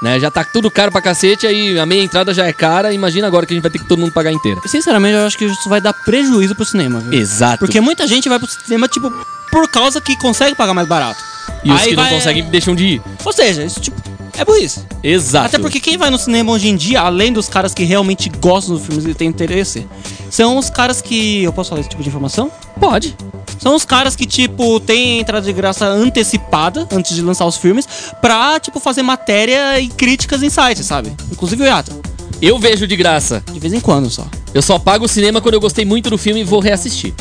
[0.00, 3.26] Né, já tá tudo caro pra cacete, aí a meia entrada já é cara, imagina
[3.26, 4.60] agora que a gente vai ter que todo mundo pagar inteira.
[4.66, 7.12] Sinceramente, eu acho que isso vai dar prejuízo pro cinema, viu?
[7.20, 7.58] Exato.
[7.58, 9.10] Porque muita gente vai pro cinema, tipo,
[9.50, 11.20] por causa que consegue pagar mais barato.
[11.64, 13.02] E os Aí que não vai- conseguem deixam de ir.
[13.24, 14.00] Ou seja, isso, tipo,
[14.36, 14.80] é burrice.
[15.02, 15.46] Exato.
[15.46, 18.74] Até porque quem vai no cinema hoje em dia, além dos caras que realmente gostam
[18.74, 19.86] dos filmes e têm interesse,
[20.30, 21.42] são os caras que.
[21.42, 22.50] Eu posso falar esse tipo de informação?
[22.80, 23.16] Pode.
[23.58, 27.86] São os caras que, tipo, têm entrada de graça antecipada antes de lançar os filmes
[28.20, 31.12] pra, tipo, fazer matéria e críticas em sites, sabe?
[31.30, 31.92] Inclusive o Yato.
[32.40, 33.40] Eu vejo de graça.
[33.52, 34.26] De vez em quando só.
[34.52, 37.14] Eu só pago o cinema quando eu gostei muito do filme e vou reassistir.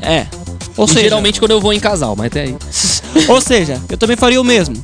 [0.00, 0.26] É.
[0.76, 2.56] Ou E seja, geralmente quando eu vou em casal, mas até aí.
[3.28, 4.76] ou seja, eu também faria o mesmo.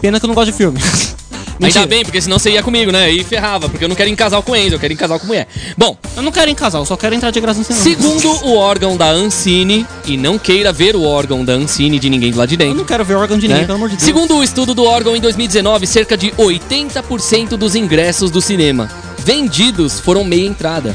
[0.00, 0.78] Pena que eu não gosto de filme.
[1.60, 1.80] Mentira.
[1.80, 3.10] Ainda bem, porque senão você ia comigo, né?
[3.10, 5.48] E ferrava, porque eu não quero casal com Enzo, eu quero casal com mulher.
[5.76, 7.82] Bom, Eu não quero casal, eu só quero entrar de graça no cinema.
[7.82, 12.30] segundo o órgão da Ancine, e não queira ver o órgão da Ancine de ninguém
[12.32, 12.74] lá de Eu dentro.
[12.76, 13.54] não quero ver órgão de né?
[13.54, 14.04] ninguém, pelo amor de Deus.
[14.04, 20.00] Segundo o estudo do órgão, em 2019, cerca de 80% dos ingressos do cinema vendidos
[20.00, 20.94] foram meia entrada.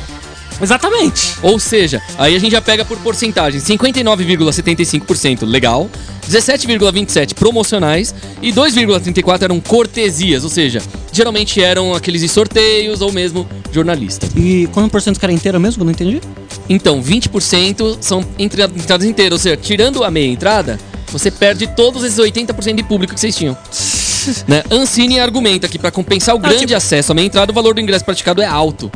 [0.61, 1.35] Exatamente.
[1.41, 5.89] Ou seja, aí a gente já pega por porcentagem: 59,75% legal,
[6.29, 13.47] 17,27% promocionais e 2,34% eram cortesias, ou seja, geralmente eram aqueles de sorteios ou mesmo
[13.71, 14.27] jornalista.
[14.35, 15.83] E quanto por cento era inteira mesmo?
[15.83, 16.21] Não entendi.
[16.69, 20.79] Então, 20% são entra- entradas inteiras, ou seja, tirando a meia entrada,
[21.11, 23.57] você perde todos esses 80% de público que vocês tinham.
[24.47, 24.63] né?
[24.71, 27.81] Ancine argumenta que para compensar o grande tipo- acesso à meia entrada, o valor do
[27.81, 28.89] ingresso praticado é alto.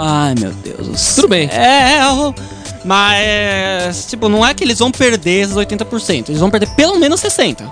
[0.00, 1.14] Ai, meu Deus.
[1.16, 1.48] Tudo bem.
[1.52, 2.34] É, é, o-
[2.84, 6.28] mas, tipo, não é que eles vão perder esses 80%.
[6.30, 7.62] Eles vão perder pelo menos 60%.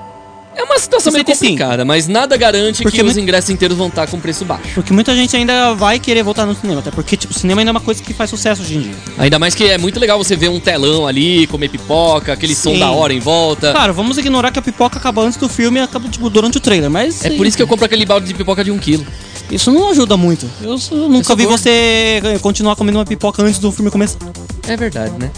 [0.59, 1.53] É uma situação meio 65.
[1.53, 4.71] complicada, mas nada garante Porque que os ingressos inteiros vão estar com preço baixo.
[4.75, 6.81] Porque muita gente ainda vai querer voltar no cinema.
[6.81, 8.95] Até porque, tipo, cinema ainda é uma coisa que faz sucesso hoje em dia.
[9.19, 12.71] Ainda mais que é muito legal você ver um telão ali, comer pipoca, aquele som
[12.73, 12.79] Sim.
[12.79, 13.71] da hora em volta.
[13.71, 16.61] Claro, vamos ignorar que a pipoca acaba antes do filme e acaba, tipo, durante o
[16.61, 16.91] trailer.
[16.91, 19.07] Mas É por isso que eu compro aquele balde de pipoca de um quilo.
[19.51, 20.49] Isso não ajuda muito.
[20.61, 20.77] Eu,
[21.09, 21.59] nunca vi gordo.
[21.59, 24.19] você continuar comendo uma pipoca antes do filme começar.
[24.67, 25.31] É verdade, né?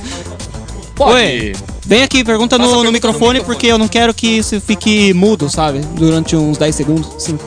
[0.95, 1.15] Pode.
[1.15, 1.53] Oi.
[1.87, 3.45] Vem aqui, pergunta no, pergunta no no microfone, microfone.
[3.45, 5.81] porque eu não quero que isso fique mudo, sabe?
[5.95, 7.09] Durante uns 10 segundos.
[7.19, 7.39] Sim.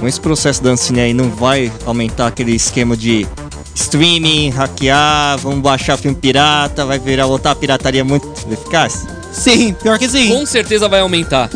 [0.00, 3.26] Com esse processo da Ancine aí, não vai aumentar aquele esquema de
[3.74, 9.06] streaming, hackear, vamos baixar filme pirata, vai virar voltar a pirataria muito eficaz?
[9.32, 10.28] Sim, pior que sim.
[10.30, 11.50] Com certeza vai aumentar.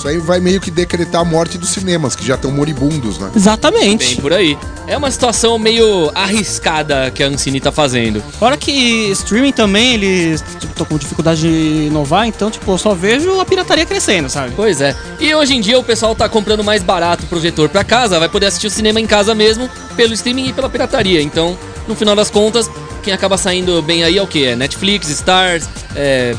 [0.00, 3.30] Isso aí vai meio que decretar a morte dos cinemas, que já estão moribundos, né?
[3.36, 4.14] Exatamente.
[4.14, 4.56] Bem por aí.
[4.86, 8.22] É uma situação meio arriscada que a Ancine tá fazendo.
[8.38, 13.38] Fora que streaming também, eles estão com dificuldade de inovar, então, tipo, eu só vejo
[13.38, 14.54] a pirataria crescendo, sabe?
[14.56, 14.96] Pois é.
[15.20, 18.28] E hoje em dia o pessoal tá comprando mais barato o projetor pra casa, vai
[18.30, 21.20] poder assistir o cinema em casa mesmo, pelo streaming e pela pirataria.
[21.20, 22.70] Então, no final das contas,
[23.02, 24.46] quem acaba saindo bem aí é o que?
[24.46, 26.34] É Netflix, Stars, é,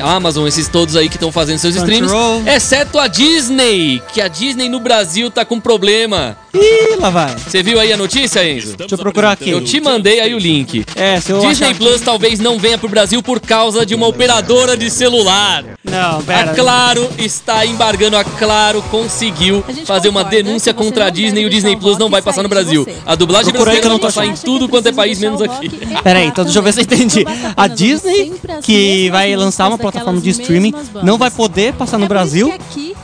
[0.00, 2.10] Amazon, esses todos aí que estão fazendo seus streams.
[2.46, 6.36] Exceto a Disney, que a Disney no Brasil tá com problema.
[6.56, 7.36] Ih, lá vai.
[7.36, 8.76] Você viu aí a notícia, Enzo?
[8.76, 9.50] Deixa eu procurar aqui.
[9.50, 10.84] Eu te mandei aí o link.
[10.94, 14.06] É, se eu Disney achar Plus talvez não venha pro Brasil por causa de uma
[14.06, 15.64] operadora de celular.
[15.84, 16.52] Não, pera.
[16.52, 18.16] A Claro está embargando.
[18.16, 21.98] A Claro conseguiu A fazer uma concorda denúncia contra a Disney e o Disney Plus
[21.98, 22.86] não vai passar no Brasil.
[23.04, 25.70] A dublagem brasileira que não passar em tudo quanto é país, menos aqui.
[26.02, 27.24] Pera aí, então deixa eu ver se eu entendi.
[27.56, 32.52] A Disney, que vai lançar uma plataforma de streaming, não vai poder passar no Brasil.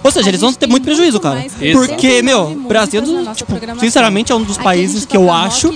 [0.02, 1.44] Ou seja, eles vão ter muito prejuízo, cara.
[1.72, 3.02] Porque, meu, Brasil,
[3.46, 5.72] tipo, sinceramente, é um dos países que eu acho.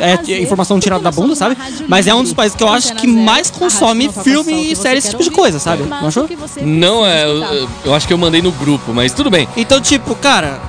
[0.00, 1.56] É informação tirada da bunda, sabe?
[1.88, 5.10] Mas é um dos países que eu acho que mais consome filme e série, esse
[5.10, 5.82] tipo de coisa, sabe?
[5.82, 6.28] Não achou?
[6.62, 7.24] Não, é.
[7.24, 9.48] Eu, eu acho que eu mandei no grupo, mas tudo bem.
[9.56, 10.60] Então, tipo, cara,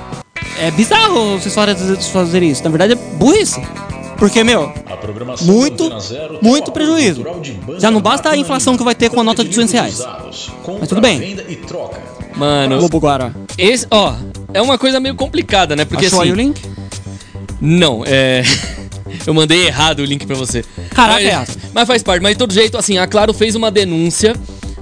[0.58, 2.64] é bizarro vocês fazerem fazer isso.
[2.64, 3.62] Na verdade, é burrice.
[4.18, 4.70] Porque, meu,
[5.42, 5.90] muito,
[6.42, 7.24] muito prejuízo.
[7.78, 10.06] Já não basta a inflação que vai ter com a nota de 200 reais.
[10.78, 11.36] Mas tudo bem.
[12.36, 13.32] Mano, Lobo Guará.
[13.56, 14.14] esse, ó,
[14.52, 15.84] é uma coisa meio complicada, né?
[15.84, 16.42] Porque Achou aí o assim.
[16.42, 16.62] link?
[17.60, 18.42] Não, é.
[19.26, 20.64] Eu mandei errado o link pra você.
[20.94, 21.58] Caraca, é mas, essa.
[21.74, 22.22] mas faz parte.
[22.22, 24.34] Mas de todo jeito, assim, a Claro fez uma denúncia,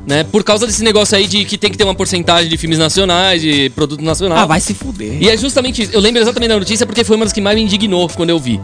[0.06, 0.22] né?
[0.24, 3.40] Por causa desse negócio aí de que tem que ter uma porcentagem de filmes nacionais,
[3.40, 4.38] de produto nacional.
[4.38, 5.16] Ah, vai se fuder.
[5.20, 5.92] E é justamente isso.
[5.92, 8.38] Eu lembro exatamente da notícia porque foi uma das que mais me indignou quando eu
[8.38, 8.60] vi.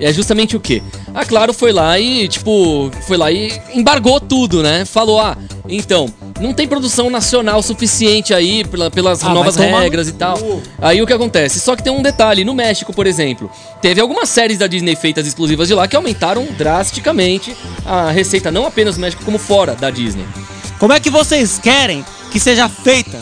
[0.00, 0.82] É justamente o quê?
[1.14, 4.84] a Claro foi lá e, tipo, foi lá e embargou tudo, né?
[4.84, 5.36] Falou, ah,
[5.68, 10.38] então, não tem produção nacional suficiente aí pela- pelas Ah, novas regras e tal.
[10.80, 11.60] Aí o que acontece?
[11.60, 15.26] Só que tem um detalhe, no México, por exemplo, teve algumas séries da Disney feitas
[15.26, 19.90] exclusivas de lá que aumentaram drasticamente a receita, não apenas no México, como fora da
[19.90, 20.24] Disney.
[20.78, 23.18] Como é que vocês querem que seja feita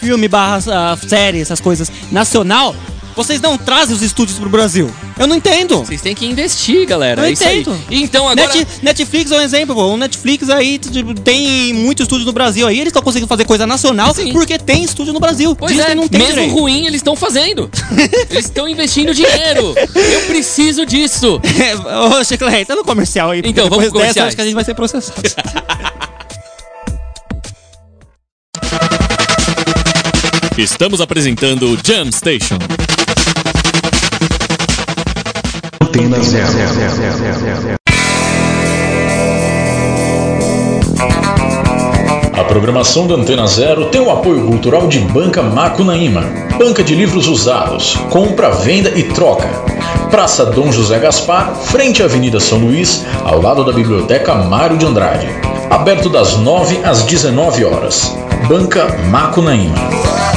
[0.00, 2.74] filme barra ah, série, essas coisas, nacional?
[3.18, 4.88] Vocês não trazem os estúdios pro Brasil.
[5.18, 5.78] Eu não entendo.
[5.78, 7.22] Vocês têm que investir, galera.
[7.22, 7.62] Eu é isso aí.
[7.62, 7.76] entendo.
[7.90, 8.54] Então agora.
[8.54, 9.86] Net- Netflix é um exemplo, pô.
[9.88, 12.76] O Netflix aí tipo, tem muito estúdio no Brasil aí.
[12.76, 14.32] Eles estão conseguindo fazer coisa nacional Sim.
[14.32, 15.56] porque tem estúdio no Brasil.
[15.56, 16.54] Pois Disney é, não tem mesmo direito.
[16.54, 17.68] ruim, eles estão fazendo.
[18.30, 19.74] eles estão investindo dinheiro.
[19.96, 21.40] Eu preciso disso.
[22.20, 23.42] Ô, Chiclete, tá no comercial aí.
[23.44, 25.20] Então, vamos depois pro dessa, acho que a gente vai ser processado.
[30.56, 32.58] Estamos apresentando o Jam Station.
[35.88, 36.46] Antena Zero.
[42.34, 46.24] A programação da Antena Zero tem o apoio cultural de Banca Macunaíma,
[46.58, 49.48] banca de livros usados, compra, venda e troca.
[50.10, 54.84] Praça Dom José Gaspar, frente à Avenida São Luís, ao lado da Biblioteca Mário de
[54.84, 55.28] Andrade.
[55.70, 58.14] Aberto das 9 às 19 horas.
[58.46, 60.27] Banca Macunaíma.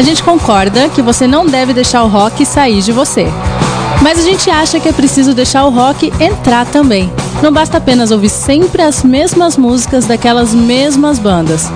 [0.00, 3.26] A gente concorda que você não deve deixar o rock sair de você.
[4.00, 7.12] Mas a gente acha que é preciso deixar o rock entrar também.
[7.42, 11.70] Não basta apenas ouvir sempre as mesmas músicas daquelas mesmas bandas.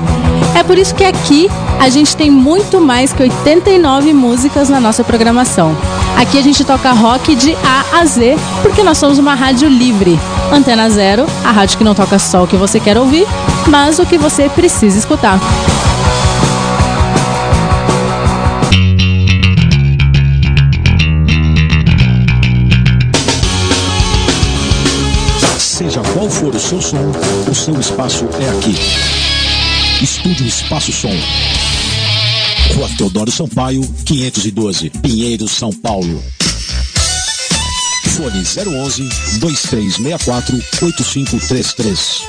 [0.58, 5.04] É por isso que aqui a gente tem muito mais que 89 músicas na nossa
[5.04, 5.76] programação.
[6.16, 10.18] Aqui a gente toca rock de A a Z, porque nós somos uma rádio livre.
[10.50, 13.26] Antena Zero, a rádio que não toca só o que você quer ouvir,
[13.68, 15.38] mas o que você precisa escutar.
[26.24, 27.12] Qual for o seu som,
[27.50, 28.74] o seu espaço é aqui.
[30.02, 31.12] Estúdio Espaço Som.
[32.74, 36.22] Rua Teodoro Sampaio, 512, Pinheiro, São Paulo.
[38.16, 39.02] Fone 011
[39.38, 42.22] 2364 8533.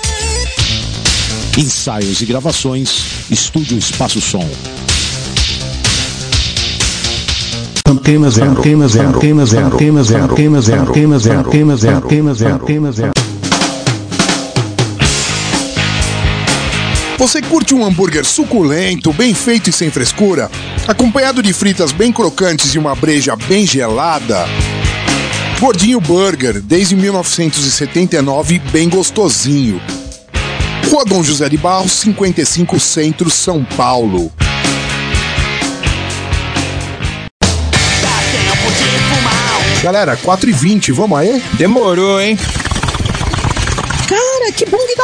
[1.57, 4.49] Ensaios e gravações, Estúdio Espaço Som.
[7.87, 12.91] Antena zero, antena zero, antena zero, antena zero, antena zero, antena
[17.17, 20.51] Você curte um hambúrguer suculento, bem feito e sem frescura?
[20.85, 24.45] Acompanhado de fritas bem crocantes e uma breja bem gelada?
[25.59, 29.81] Gordinho Burger, desde 1979, bem gostosinho.
[30.89, 34.29] Rua Dom José de Barros, 55 Centro, São Paulo.
[39.81, 41.41] Galera, 4h20, vamos aí?
[41.53, 42.37] Demorou, hein?
[44.07, 44.94] Cara, que bom que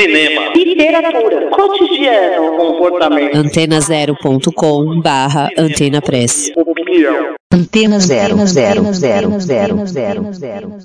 [0.00, 6.50] cinema, literatura, cotidiano, comportamento, Antenazero.com barra Antena Press.
[6.56, 7.34] opinião.
[7.52, 10.76] Antena zero, zero, zero, zero, zero, zero.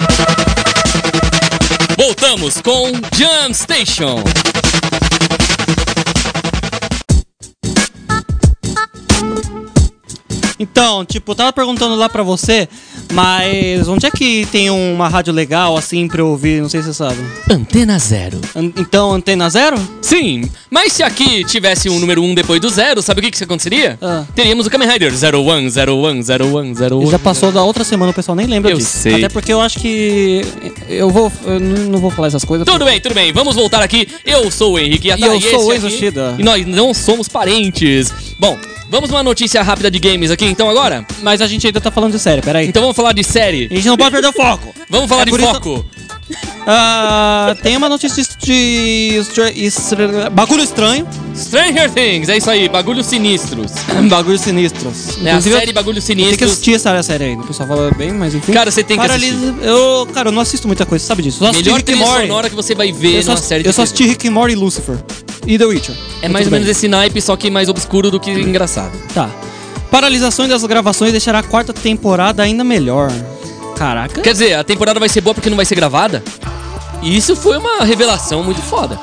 [1.98, 4.22] Voltamos com Jam Station.
[10.60, 12.68] Então, tipo, eu tava perguntando lá pra você,
[13.12, 16.62] mas onde é que tem uma rádio legal assim pra eu ouvir?
[16.62, 17.18] Não sei se você sabe.
[17.52, 18.40] Antena Zero.
[18.56, 19.76] An- então, Antena Zero?
[20.02, 23.42] Sim, Mas se aqui tivesse um número 1 depois do zero, sabe o que, que
[23.46, 23.98] aconteceria?
[24.02, 24.26] Ah.
[24.36, 27.04] Teríamos o Kamen Rider 01, 01, 01, 01.
[27.04, 28.98] E já passou da outra semana, o pessoal nem lembra Eu disso.
[28.98, 29.16] sei.
[29.16, 30.42] Até porque eu acho que.
[30.90, 31.32] Eu vou.
[31.46, 32.68] Eu não vou falar essas coisas.
[32.68, 33.32] Tudo bem, tudo bem.
[33.32, 34.06] Vamos voltar aqui.
[34.26, 36.36] Eu sou o Henrique Yata, E eu sou o aqui- Enzo Shida.
[36.38, 38.14] E nós não somos parentes.
[38.38, 38.58] Bom,
[38.90, 41.06] vamos numa notícia rápida de games aqui então agora?
[41.24, 42.68] Mas a gente ainda tá falando de série, peraí.
[42.68, 43.70] Então vamos falar de série.
[43.72, 44.76] A gente não pode perder o foco.
[44.90, 45.50] Vamos falar É de por isso-
[46.68, 49.22] Ah, tem uma notícia de.
[50.32, 51.08] Bagulho estranho.
[51.36, 53.72] Stranger Things, é isso aí, bagulhos sinistros.
[54.10, 55.18] Bagulhos sinistros.
[55.24, 56.52] É a Inclusive, série Bagulhos Eu tenho que Sinistros.
[56.54, 57.36] assistir essa série aí.
[57.36, 58.54] O pessoal fala bem, mas enfim.
[58.54, 61.44] Cara, você tem que Paralisa- Eu, cara, eu não assisto muita coisa, sabe disso?
[61.44, 62.22] Eu só Melhor Rick Morty.
[62.28, 63.94] sonora que você vai ver Eu só, numa série de eu só TV.
[63.94, 64.98] assisti Rick and Morty e Lucifer.
[65.46, 65.96] E The Witcher.
[66.24, 68.92] É mais ou menos esse naipe, só que mais obscuro do que engraçado.
[69.14, 69.30] Tá.
[69.92, 73.12] Paralisações das gravações deixará a quarta temporada ainda melhor.
[73.76, 74.22] Caraca.
[74.22, 76.24] Quer dizer, a temporada vai ser boa porque não vai ser gravada?
[77.02, 78.98] E isso foi uma revelação muito foda.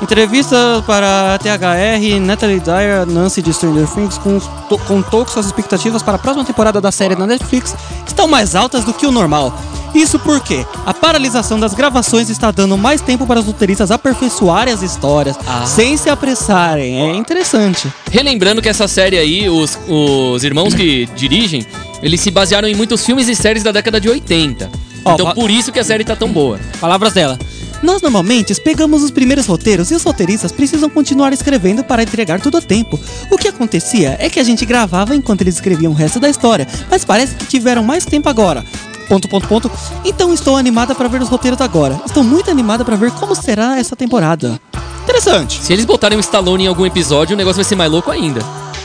[0.00, 4.38] Entrevista para a THR, Natalie Dyer, Nancy de Stranger Things com-
[4.86, 7.74] contou que suas expectativas para a próxima temporada da série na Netflix
[8.06, 9.58] estão mais altas do que o normal.
[9.96, 14.82] Isso porque a paralisação das gravações está dando mais tempo para os roteiristas aperfeiçoarem as
[14.82, 15.64] histórias, Ah.
[15.64, 17.00] sem se apressarem.
[17.00, 17.90] É interessante.
[18.10, 21.64] Relembrando que essa série aí, os, os irmãos que dirigem,
[22.02, 24.70] eles se basearam em muitos filmes e séries da década de 80.
[25.02, 26.60] Ó, então por isso que a série tá tão boa.
[26.78, 27.38] Palavras dela.
[27.82, 32.58] Nós normalmente pegamos os primeiros roteiros e os roteiristas precisam continuar escrevendo para entregar tudo
[32.58, 32.98] a tempo.
[33.30, 36.66] O que acontecia é que a gente gravava enquanto eles escreviam o resto da história,
[36.90, 38.64] mas parece que tiveram mais tempo agora.
[39.08, 39.70] Ponto, ponto, ponto.
[40.04, 42.00] Então estou animada para ver os roteiros agora.
[42.04, 44.60] Estou muito animada para ver como será essa temporada.
[45.04, 45.62] Interessante.
[45.62, 48.40] Se eles botarem o Stallone em algum episódio, o negócio vai ser mais louco ainda.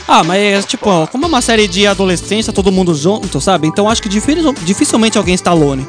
[0.06, 3.66] Ah, mas tipo, ó, como é uma série de adolescência, todo mundo junto, sabe?
[3.66, 5.86] Então acho que dificil- dificilmente alguém está Stallone.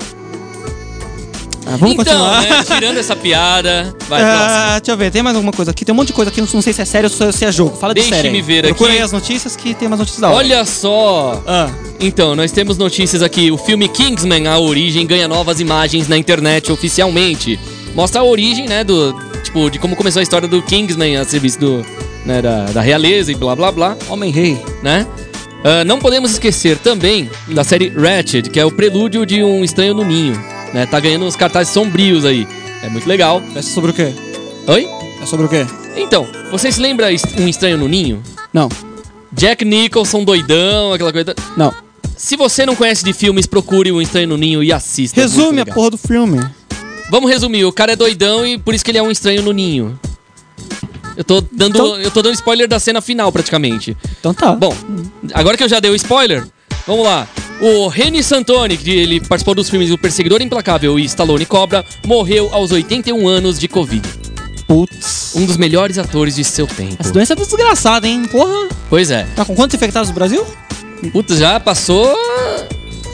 [1.74, 2.42] Ah, vamos então, continuar.
[2.44, 4.48] né, tirando essa piada, vai, próximo.
[4.48, 5.84] Ah, deixa eu ver, tem mais alguma coisa aqui?
[5.84, 7.76] Tem um monte de coisa aqui, não sei se é sério ou se é jogo.
[7.76, 8.36] Fala de Deixe-me série.
[8.36, 8.42] aí.
[8.44, 9.00] ver Procura aqui.
[9.00, 10.38] aí as notícias que tem umas notícias da hora.
[10.38, 11.42] Olha só!
[11.48, 11.72] Ah.
[12.00, 13.50] Então, nós temos notícias aqui.
[13.50, 17.60] O filme Kingsman, A Origem, ganha novas imagens na internet oficialmente.
[17.96, 19.14] Mostra a origem, né, do...
[19.44, 21.86] Tipo, de como começou a história do Kingsman a serviço do...
[22.24, 23.98] Né, da, da realeza e blá blá blá.
[24.10, 24.58] Homem-rei.
[24.84, 25.08] Né?
[25.64, 29.94] Ah, não podemos esquecer também da série Ratched, que é o prelúdio de Um Estranho
[29.96, 30.53] no Ninho.
[30.74, 30.86] Né?
[30.86, 32.48] Tá ganhando uns cartazes sombrios aí.
[32.82, 33.42] É muito legal.
[33.56, 34.14] É sobre o quê?
[34.68, 34.88] Oi?
[35.22, 35.66] É sobre o quê?
[35.96, 37.08] Então, vocês se lembram
[37.38, 38.22] Um Estranho no Ninho?
[38.52, 38.70] Não.
[39.32, 41.36] Jack Nicholson doidão, aquela coisa.
[41.56, 41.74] Não.
[42.18, 45.20] Se você não conhece de filmes, procure o Estranho no Ninho e assista.
[45.22, 46.40] Resume a porra do filme.
[47.10, 49.52] Vamos resumir, o cara é doidão e por isso que ele é um estranho no
[49.52, 50.00] ninho.
[51.16, 53.96] Eu tô dando, Então- eu tô dando spoiler da cena final praticamente.
[54.20, 54.54] Então tá.
[54.54, 54.76] Bom,
[55.32, 56.44] agora que eu já dei o spoiler,
[56.88, 57.28] vamos lá.
[57.66, 62.50] O Reni Santoni, que ele participou dos filmes O Perseguidor Implacável e Stallone Cobra, morreu
[62.52, 64.06] aos 81 anos de Covid.
[64.68, 65.32] Putz.
[65.34, 66.98] Um dos melhores atores de seu tempo.
[67.00, 68.26] Essa doença é desgraçada, hein?
[68.30, 68.68] Porra.
[68.90, 69.26] Pois é.
[69.34, 70.46] Tá com quantos infectados no Brasil?
[71.14, 72.14] Putz, já passou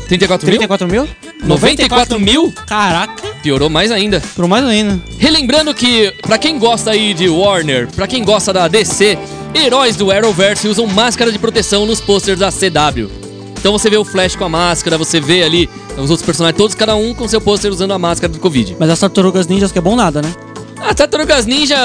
[0.08, 0.58] 34 mil?
[0.58, 1.08] 34 mil?
[1.44, 2.52] 94 mil?
[2.66, 3.28] Caraca.
[3.44, 4.20] Piorou mais ainda.
[4.36, 5.00] Por mais ainda.
[5.20, 9.16] Relembrando que, pra quem gosta aí de Warner, pra quem gosta da DC,
[9.54, 13.29] heróis do Arrowverse usam máscara de proteção nos posters da CW.
[13.60, 16.76] Então você vê o Flash com a máscara, você vê ali os outros personagens, todos
[16.76, 18.76] cada um com seu pôster usando a máscara do Covid.
[18.80, 20.34] Mas as tartarugas ninjas que é bom nada, né?
[20.82, 21.76] A Tartarugas Ninja,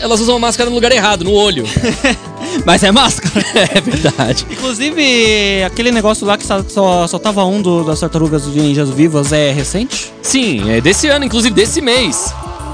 [0.00, 1.64] elas usam a máscara no lugar errado, no olho.
[2.64, 3.44] Mas é máscara.
[3.54, 4.46] é verdade.
[4.50, 6.62] Inclusive, aquele negócio lá que só,
[7.06, 10.10] só, tava um do- das tartarugas ninjas vivas é recente?
[10.22, 12.32] Sim, é desse ano, inclusive desse mês.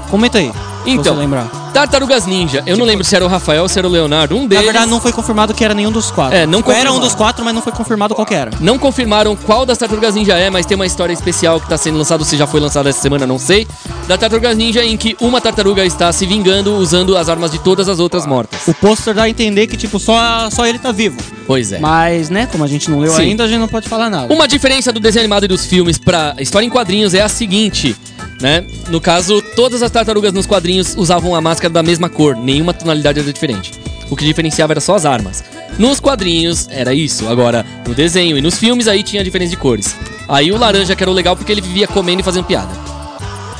[0.09, 0.49] Comenta aí.
[0.85, 1.51] se Então, você lembrar.
[1.79, 4.43] Tartarugas Ninja, eu não lembro se era o Rafael ou se era o Leonardo, um
[4.43, 4.63] Na deles.
[4.63, 6.33] verdade, não foi confirmado que era nenhum dos quatro.
[6.33, 8.49] É, não Tipo, Era um dos quatro, mas não foi confirmado qual que era.
[8.61, 11.97] Não confirmaram qual das Tartarugas Ninja é, mas tem uma história especial que tá sendo
[11.97, 13.67] lançada, se já foi lançada essa semana, não sei.
[14.07, 17.89] Da Tartarugas Ninja, em que uma tartaruga está se vingando usando as armas de todas
[17.89, 18.65] as outras mortas.
[18.65, 21.17] O pôster dá a entender que, tipo, só, só ele tá vivo.
[21.45, 21.79] Pois é.
[21.79, 23.23] Mas, né, como a gente não leu Sim.
[23.23, 24.33] ainda, a gente não pode falar nada.
[24.33, 27.93] Uma diferença do desenho animado e dos filmes pra história em quadrinhos é a seguinte,
[28.41, 28.65] né?
[28.89, 33.19] No caso, todas as tartarugas nos quadrinhos usavam a máscara da mesma cor, nenhuma tonalidade
[33.19, 33.71] era diferente.
[34.09, 35.43] O que diferenciava era só as armas.
[35.79, 39.95] Nos quadrinhos era isso, agora no desenho e nos filmes aí tinha diferença de cores.
[40.27, 42.69] Aí o laranja que era o legal porque ele vivia comendo e fazendo piada.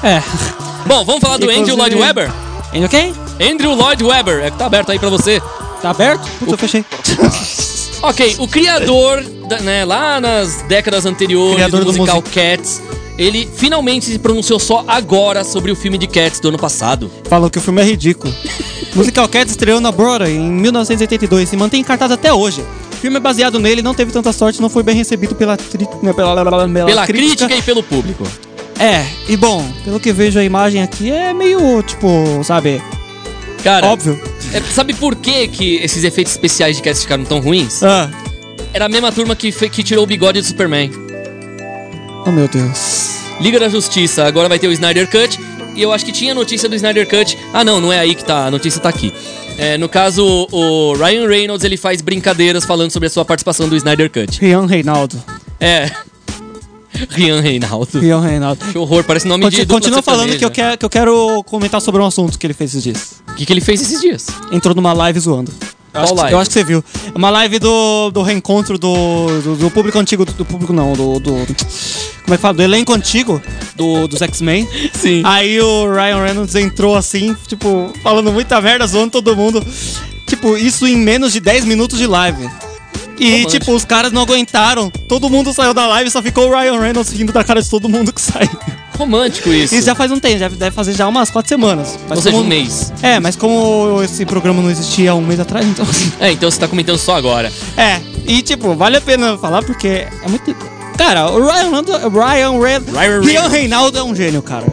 [0.03, 0.21] É.
[0.85, 2.31] Bom, vamos falar do Andrew Lloyd Webber?
[2.73, 3.13] Andrew quem?
[3.41, 5.41] Andrew Lloyd Webber, é que tá aberto aí pra você.
[5.81, 6.27] Tá aberto?
[6.39, 6.85] Putz, eu fechei.
[8.01, 12.79] Ok, o criador, da- né, lá nas décadas anteriores Criador do do musical Cats,
[13.17, 17.11] ele finalmente se pronunciou só agora sobre o filme de Cats do ano passado.
[17.29, 18.33] Falou que o filme é ridículo.
[18.95, 22.61] Musical Cats estreou na Broadway em 1982 e mantém em cartaz até hoje.
[22.93, 25.87] O filme é baseado nele, não teve tanta sorte, não foi bem recebido pela, tri...
[26.01, 28.23] né, pela, pela, pela Pela crítica e pelo público.
[28.79, 32.07] É, e bom, pelo que vejo a imagem aqui é meio, tipo,
[32.43, 32.81] sabe,
[33.65, 34.21] Cara, óbvio.
[34.53, 37.81] É, sabe por que, que esses efeitos especiais de cast ficaram tão ruins?
[37.81, 38.11] Ah.
[38.71, 40.91] Era a mesma turma que, que tirou o bigode do Superman.
[42.25, 43.17] Oh, meu Deus.
[43.39, 45.39] Liga da Justiça, agora vai ter o Snyder Cut.
[45.75, 47.37] E eu acho que tinha notícia do Snyder Cut.
[47.53, 48.45] Ah, não, não é aí que tá.
[48.45, 49.13] A notícia tá aqui.
[49.57, 53.75] É, no caso, o Ryan Reynolds ele faz brincadeiras falando sobre a sua participação do
[53.75, 54.39] Snyder Cut.
[54.39, 55.21] Rian Reinaldo.
[55.59, 55.91] É.
[57.11, 57.99] Rian Reinaldo.
[57.99, 58.65] Rian Reinaldo.
[58.71, 61.81] Que horror, parece nome Conti- de Continua falando que eu, quero, que eu quero comentar
[61.81, 63.21] sobre um assunto que ele fez esses dias.
[63.29, 64.27] O que, que ele fez esses dias?
[64.51, 65.51] Entrou numa live zoando.
[65.95, 66.83] Eu acho, que, eu acho que você viu.
[67.13, 70.25] É Uma live do, do reencontro do, do, do público antigo.
[70.25, 71.31] Do, do público não, do, do.
[71.31, 72.53] Como é que fala?
[72.53, 73.41] Do elenco antigo
[73.75, 74.67] do, dos X-Men.
[74.93, 75.21] Sim.
[75.23, 79.65] Aí o Ryan Reynolds entrou assim, tipo, falando muita merda, zoando todo mundo.
[80.27, 82.49] Tipo, isso em menos de 10 minutos de live.
[83.19, 83.51] E, Romântico.
[83.51, 84.89] tipo, os caras não aguentaram.
[85.07, 87.87] Todo mundo saiu da live, só ficou o Ryan Reynolds rindo da cara de todo
[87.89, 88.49] mundo que saiu.
[88.97, 89.75] Romântico isso.
[89.75, 91.99] Isso já faz um tempo, já deve fazer já umas quatro semanas.
[92.09, 92.93] Ou seja, como- um mês.
[93.01, 95.85] É, mas como esse programa não existia há um mês atrás, então.
[96.19, 97.51] É, então você tá comentando só agora.
[97.75, 100.55] É, e tipo, vale a pena falar porque é muito.
[100.97, 102.81] Cara, o Ryan, Reynolds- Ryan, Ren...
[102.93, 104.65] Ryan Ryan Reinaldo é um gênio, cara.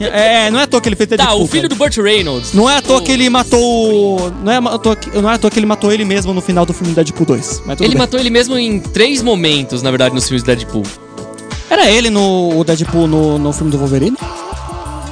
[0.00, 1.28] É, não é à toa que ele fez Deadpool.
[1.28, 1.68] Tá, o filho cara.
[1.68, 2.52] do Burt Reynolds.
[2.52, 4.32] Não é à toa que ele matou.
[4.42, 6.40] Não é, à toa que, não é à toa que ele matou ele mesmo no
[6.40, 7.62] final do filme Deadpool 2.
[7.66, 7.98] Mas Ele bem.
[7.98, 10.82] matou ele mesmo em três momentos, na verdade, nos filmes do Deadpool.
[11.70, 14.16] Era ele no o Deadpool no, no filme do Wolverine?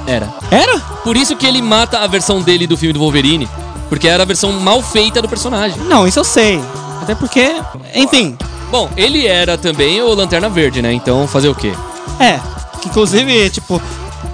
[0.07, 0.33] Era.
[0.51, 0.79] Era?
[1.03, 3.47] Por isso que ele mata a versão dele do filme do Wolverine.
[3.87, 5.77] Porque era a versão mal feita do personagem.
[5.83, 6.61] Não, isso eu sei.
[7.01, 7.55] Até porque.
[7.95, 8.37] Enfim.
[8.71, 10.93] Bom, ele era também o Lanterna Verde, né?
[10.93, 11.73] Então, fazer o quê?
[12.19, 12.39] É.
[12.81, 13.81] Que inclusive, tipo.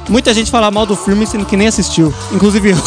[0.10, 2.14] Muita gente fala mal do filme sendo que nem assistiu.
[2.32, 2.78] Inclusive eu.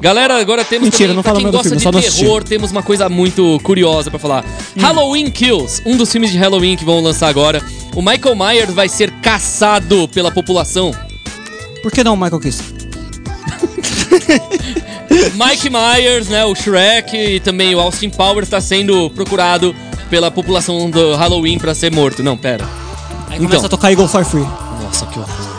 [0.00, 2.82] Galera, agora temos Mentira, também, não pra fala quem gosta filme, de terror, temos uma
[2.82, 4.44] coisa muito curiosa pra falar.
[4.76, 4.80] Hum.
[4.80, 7.62] Halloween Kills, um dos filmes de Halloween que vão lançar agora.
[7.94, 10.90] O Michael Myers vai ser caçado pela população.
[11.82, 12.62] Por que não, Michael Kiss?
[15.34, 19.74] Mike Myers, né, o Shrek e também o Austin Powers está sendo procurado
[20.08, 22.22] pela população do Halloween pra ser morto.
[22.22, 22.66] Não, pera.
[23.28, 24.46] Aí começa a tocar Eagle for Free.
[24.82, 25.49] Nossa, que horror.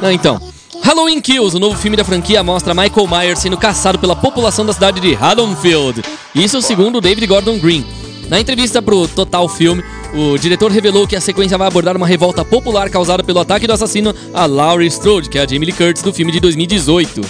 [0.00, 0.40] Não, então.
[0.82, 4.72] Halloween Kills, o novo filme da franquia, mostra Michael Myers sendo caçado pela população da
[4.72, 6.02] cidade de Haddonfield.
[6.34, 7.84] Isso segundo David Gordon Green.
[8.28, 9.80] Na entrevista pro Total Film,
[10.14, 13.72] o diretor revelou que a sequência vai abordar uma revolta popular causada pelo ataque do
[13.72, 17.20] assassino a Laurie Strode, que é a Jamie Lee Curtis do filme de 2018.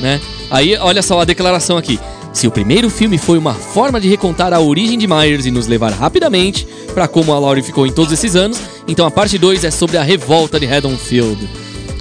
[0.00, 0.20] Né?
[0.50, 1.98] Aí, olha só a declaração aqui.
[2.32, 5.66] Se o primeiro filme foi uma forma de recontar a origem de Myers e nos
[5.66, 9.64] levar rapidamente para como a Laurie ficou em todos esses anos, então a parte 2
[9.64, 11.48] é sobre a revolta de Haddonfield.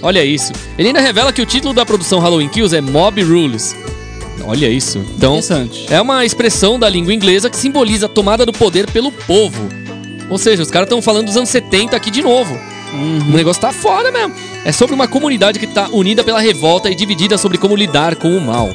[0.06, 0.54] Olha isso.
[0.78, 3.76] Ele ainda revela que o título da produção Halloween Kills é Mob Rules.
[4.44, 5.04] Olha isso.
[5.18, 5.40] Então,
[5.90, 9.68] é uma expressão da língua inglesa que simboliza a tomada do poder pelo povo.
[10.30, 12.56] Ou seja, os caras estão falando dos anos 70 aqui de novo.
[12.94, 14.32] O negócio tá foda mesmo.
[14.64, 18.30] É sobre uma comunidade que tá unida pela revolta e dividida sobre como lidar com
[18.38, 18.70] o mal.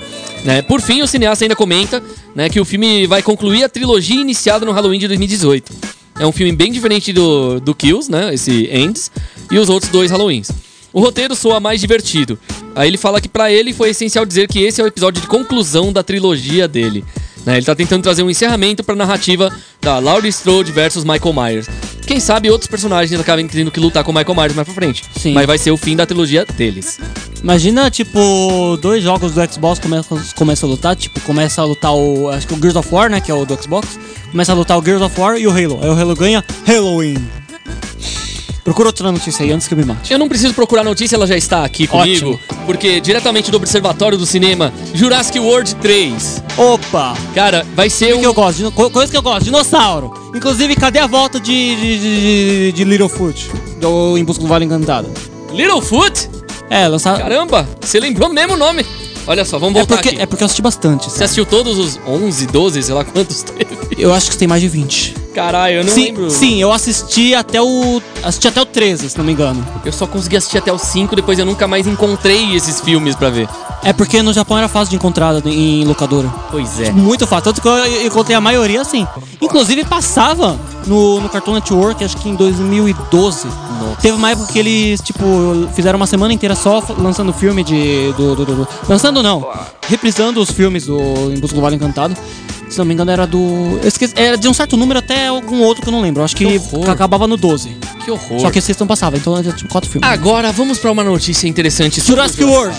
[0.45, 0.63] Né?
[0.63, 2.03] Por fim, o cineasta ainda comenta
[2.35, 5.73] né, que o filme vai concluir a trilogia iniciada no Halloween de 2018.
[6.19, 8.35] É um filme bem diferente do, do Kills, né?
[8.35, 9.13] Esse Ends,
[9.49, 10.51] e os outros dois Halloweens.
[10.93, 12.39] O roteiro soa mais divertido.
[12.75, 15.29] Aí ele fala que pra ele foi essencial dizer que esse é o episódio de
[15.29, 17.05] conclusão da trilogia dele.
[17.45, 21.67] Né, ele tá tentando trazer um encerramento pra narrativa da Laurie Strode versus Michael Myers.
[22.07, 25.05] Quem sabe outros personagens acabem tendo que lutar com o Michael Myers mais pra frente.
[25.17, 25.33] Sim.
[25.33, 26.99] Mas vai ser o fim da trilogia deles.
[27.43, 32.29] Imagina, tipo, dois jogos do Xbox começam começa a lutar, tipo, começa a lutar o.
[32.29, 33.21] Acho que o Gears of War, né?
[33.21, 33.99] Que é o do Xbox.
[34.31, 35.79] Começa a lutar o Gears of War e o Halo.
[35.83, 37.17] Aí o Halo ganha Halloween.
[38.65, 40.13] Procura outra notícia aí antes que eu me mate.
[40.13, 42.39] Eu não preciso procurar notícia, ela já está aqui comigo.
[42.67, 46.43] Porque diretamente do Observatório do Cinema, Jurassic World 3.
[46.57, 47.15] Opa!
[47.35, 48.21] Cara, vai ser Filme um.
[48.21, 50.13] que eu gosto, coisa que eu gosto, dinossauro.
[50.35, 53.51] Inclusive, cadê a volta de, de, de, de Littlefoot?
[53.81, 55.09] Do Em Busca do Vale Encantado.
[55.53, 56.29] Littlefoot?
[56.69, 57.19] É, lançaram.
[57.19, 58.85] Caramba, você lembrou mesmo o nome.
[59.27, 60.21] Olha só, vamos É voltar porque, aqui.
[60.23, 61.05] é porque eu assisti bastante.
[61.05, 61.25] Você sabe?
[61.25, 63.69] assistiu todos os 11, 12, sei lá quantos teve?
[63.99, 65.15] Eu acho que tem mais de 20.
[65.35, 66.31] Caralho, eu não sim, lembro.
[66.31, 68.03] Sim, eu assisti até o.
[68.23, 69.65] Assisti até o 13, se não me engano.
[69.85, 73.31] Eu só consegui assistir até o 5, depois eu nunca mais encontrei esses filmes pra
[73.31, 73.49] ver.
[73.83, 76.29] É porque no Japão era fácil de encontrar em locadora.
[76.51, 76.91] Pois é.
[76.91, 77.45] Muito fácil.
[77.45, 79.07] Tanto que eu encontrei a maioria assim.
[79.41, 83.47] Inclusive passava no, no Cartoon Network, acho que em 2012.
[84.03, 85.25] Teve uma época que eles, tipo,
[85.75, 88.13] fizeram uma semana inteira só lançando filme de.
[88.17, 89.49] Do, do- do- do- lançando não.
[89.89, 90.99] Reprisando os filmes do
[91.33, 92.15] Em Busca do Vale Encantado.
[92.71, 93.79] Se não me engano, era do.
[93.83, 96.21] eu esqueci- era de um certo número até algum outro que eu não lembro.
[96.21, 96.89] Eu Acho que, horror.
[96.89, 97.77] acabava no 12.
[98.05, 98.41] Que horror.
[98.41, 100.09] Só que esse não passava, então era tipo quatro filmes.
[100.09, 102.01] Agora vamos pra uma notícia interessante.
[102.01, 102.77] Jurassic World.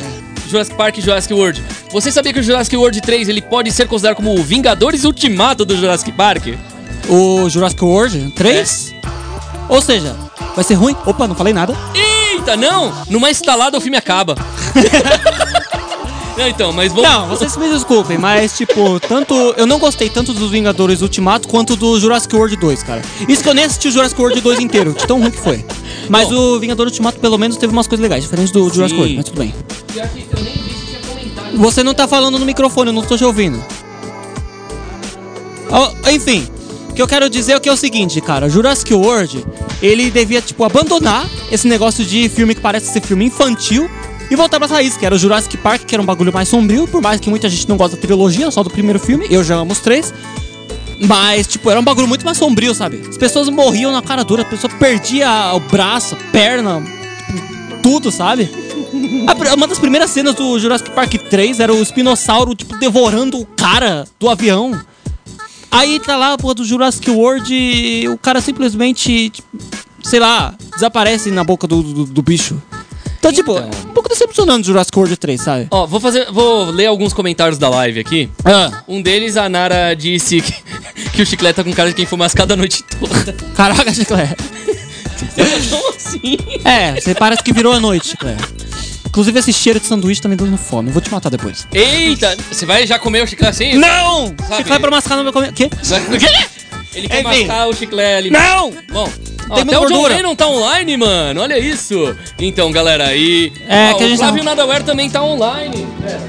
[0.50, 1.64] Jurassic Park e Jurassic World.
[1.92, 5.66] Você sabia que o Jurassic World 3 ele pode ser considerado como o Vingadores Ultimato
[5.66, 6.48] do Jurassic Park?
[7.10, 8.96] O Jurassic World 3?
[9.70, 10.16] Ou seja,
[10.56, 10.96] vai ser ruim?
[11.06, 11.76] Opa, não falei nada.
[11.94, 12.94] Eita, não!
[13.10, 14.36] Numa estalada o filme acaba.
[16.42, 17.08] Não, então, mas vamos.
[17.08, 19.34] Não, vocês me desculpem, mas tipo, tanto.
[19.58, 23.02] Eu não gostei tanto dos Vingadores Ultimato quanto do Jurassic World 2, cara.
[23.28, 25.64] Isso que eu nem assisti o Jurassic World 2 inteiro, de tão ruim que foi.
[26.10, 29.26] Mas o Vingador Ultimato pelo menos teve umas coisas legais, diferente do Jurassic World, mas
[29.26, 29.54] tudo bem.
[31.54, 33.64] Você não tá falando no microfone, eu não tô te ouvindo.
[36.12, 36.48] Enfim,
[36.90, 39.46] o que eu quero dizer é que é o seguinte, cara, Jurassic World,
[39.80, 43.88] ele devia, tipo, abandonar esse negócio de filme que parece ser filme infantil
[44.32, 46.88] e voltar pra raiz, que era o Jurassic Park, que era um bagulho mais sombrio,
[46.88, 49.56] por mais que muita gente não gosta da trilogia, só do primeiro filme, eu já
[49.56, 50.14] amo os três.
[51.06, 53.04] Mas, tipo, era um bagulho muito mais sombrio, sabe?
[53.10, 56.82] As pessoas morriam na cara dura, a pessoa perdia o braço, a perna,
[57.84, 58.50] tudo, sabe?
[59.28, 63.46] A Uma das primeiras cenas do Jurassic Park 3 era o espinossauro, tipo, devorando o
[63.46, 64.80] cara do avião.
[65.70, 69.50] Aí tá lá, pô, do Jurassic World e o cara simplesmente, tipo,
[70.04, 72.62] sei lá, desaparece na boca do, do, do bicho.
[73.22, 75.68] Então, tipo, um pouco decepcionando o Jurassic World 3, sabe?
[75.70, 76.32] Ó, vou fazer.
[76.32, 78.28] Vou ler alguns comentários da live aqui.
[78.44, 78.82] Ah.
[78.88, 80.52] Um deles, a Nara disse que,
[81.14, 83.32] que o chiclete tá com cara de quem foi mascado a noite toda.
[83.56, 84.36] Caraca, Chiclé.
[85.70, 86.36] Como assim?
[86.66, 88.36] É, você parece que virou a noite, Chiclé.
[89.06, 90.90] Inclusive, esse cheiro de sanduíche tá me dando fome.
[90.90, 91.68] Eu vou te matar depois.
[91.72, 92.36] Eita!
[92.52, 93.78] Você vai já comer o chiclete assim?
[93.78, 94.34] Não!
[94.48, 94.56] Sabe?
[94.64, 95.54] Chiclé pra mascar no meu comer.
[95.54, 95.70] Quê?
[95.70, 96.28] O quê?
[96.96, 97.46] Ele quer Enfim.
[97.46, 98.30] mascar o chiclete ali.
[98.32, 98.74] Não!
[98.92, 99.08] Bom,
[99.52, 100.16] ó, Tem até o John gordura.
[100.16, 101.42] Lennon tá online, mano.
[101.42, 102.16] Olha isso.
[102.40, 103.52] Então, galera, aí.
[103.68, 105.86] É, ó, que a o gente Flávio tá- Nadaware também tá online.
[106.02, 106.22] Pera.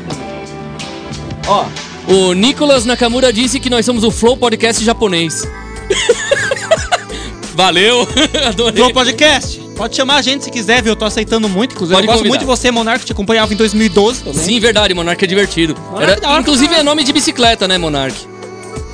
[1.46, 1.64] Ó,
[2.12, 5.42] o Nicolas Nakamura disse que nós somos o Flow Podcast japonês.
[7.54, 8.08] Valeu,
[8.48, 8.76] adorei.
[8.82, 9.60] Flow Podcast.
[9.76, 10.92] Pode chamar a gente se quiser, viu?
[10.92, 11.74] Eu tô aceitando muito.
[11.74, 12.28] Inclusive, Pode eu gosto convidar.
[12.28, 13.04] muito de você, Monark.
[13.04, 14.42] Te acompanhava em 2012 também.
[14.42, 15.76] Sim, verdade, Monark é divertido.
[15.90, 18.14] Monark Era- hora inclusive é nome de bicicleta, né, Monark?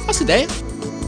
[0.06, 0.46] Faço ideia.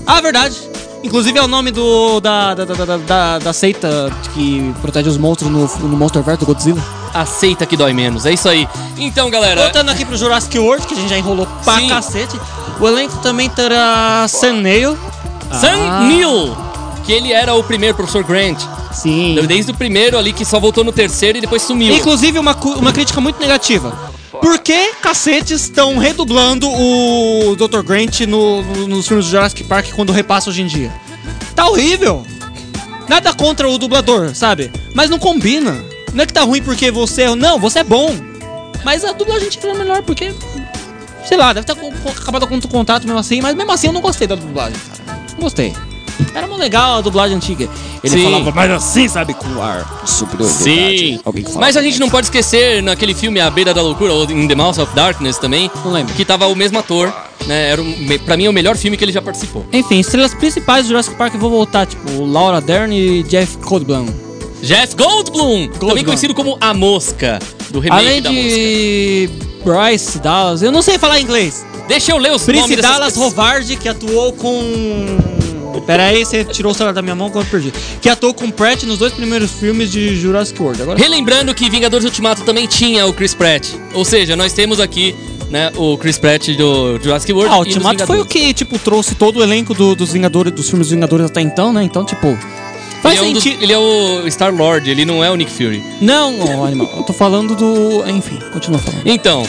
[0.07, 0.57] Ah, verdade.
[1.03, 5.51] Inclusive é o nome do da, da, da, da, da, seita que protege os monstros
[5.51, 6.83] no, no Monsterverse do Godzilla.
[7.15, 8.69] Aceita que dói menos, é isso aí.
[8.99, 9.63] Então, galera.
[9.63, 11.89] Voltando aqui pro Jurassic World, que a gente já enrolou pra Sim.
[11.89, 12.39] cacete.
[12.79, 14.97] O elenco também terá Sam Neill.
[15.51, 16.05] Sam Ah.
[16.07, 16.57] Neill,
[17.05, 18.61] que ele era o primeiro professor Grant.
[18.93, 19.39] Sim.
[19.47, 21.95] Desde o primeiro ali, que só voltou no terceiro e depois sumiu.
[21.97, 23.93] Inclusive, uma, uma crítica muito negativa.
[24.41, 27.83] Por que cacetes estão redublando o Dr.
[27.83, 30.91] Grant no- no- nos filmes do Jurassic Park quando repassa hoje em dia?
[31.55, 32.25] Tá horrível!
[33.09, 34.71] Nada contra o dublador, sabe?
[34.95, 35.85] Mas não combina.
[36.15, 37.35] Não é que tá ruim porque você é.
[37.35, 38.15] Não, você é bom.
[38.85, 40.33] Mas a dublagem tinha que melhor porque.
[41.25, 43.93] Sei lá, deve ter co- acabado com o contrato mesmo assim, mas mesmo assim eu
[43.93, 45.21] não gostei da dublagem, cara.
[45.35, 45.75] Não gostei.
[46.35, 47.69] Era muito legal a dublagem antiga.
[48.03, 48.25] Ele Sim.
[48.25, 49.35] falava mais assim, sabe?
[49.35, 50.63] Com ar superioridade.
[50.65, 51.21] Sim.
[51.57, 54.55] Mas a gente não pode esquecer naquele filme A Beira da Loucura, ou In the
[54.55, 55.71] Mouth of Darkness também.
[55.85, 56.15] Não lembro.
[56.15, 57.13] Que tava o mesmo ator,
[57.47, 57.71] né?
[57.71, 59.67] Era me- pra mim é o melhor filme que ele já participou.
[59.73, 64.07] Enfim, estrelas principais do Jurassic Park vão voltar, tipo Laura Dern e Jeff Goldblum.
[64.63, 66.05] Jeff Goldblum, também Goldblum.
[66.05, 67.39] conhecido como A Mosca,
[67.71, 68.49] do remake Além da Mosca.
[68.49, 69.31] de
[69.65, 71.65] Bryce Dallas, eu não sei falar inglês.
[71.89, 73.17] Deixa eu ler os Brice nomes Dallas.
[73.17, 74.61] Rovard, que atuou com...
[75.87, 77.73] Pera aí, você tirou o celular da minha mão que eu perdi.
[78.01, 80.83] Que atuou com Pratt nos dois primeiros filmes de Jurassic World.
[80.83, 80.99] Agora...
[80.99, 83.69] Relembrando que Vingadores Ultimato também tinha o Chris Pratt.
[83.95, 85.15] Ou seja, nós temos aqui,
[85.51, 87.53] né, o Chris Pratt do Jurassic World.
[87.55, 90.69] Ah, dos Ultimato foi o que, tipo, trouxe todo o elenco do- dos Vingadores, dos
[90.69, 91.83] filmes dos Vingadores até então, né?
[91.83, 92.37] Então, tipo...
[93.03, 95.83] Faz Ele é, um ele é o Star Lord, ele não é o Nick Fury.
[96.03, 96.93] Não, animal.
[96.99, 98.05] Eu tô falando do...
[98.07, 99.07] Enfim, continua falando.
[99.07, 99.43] Então,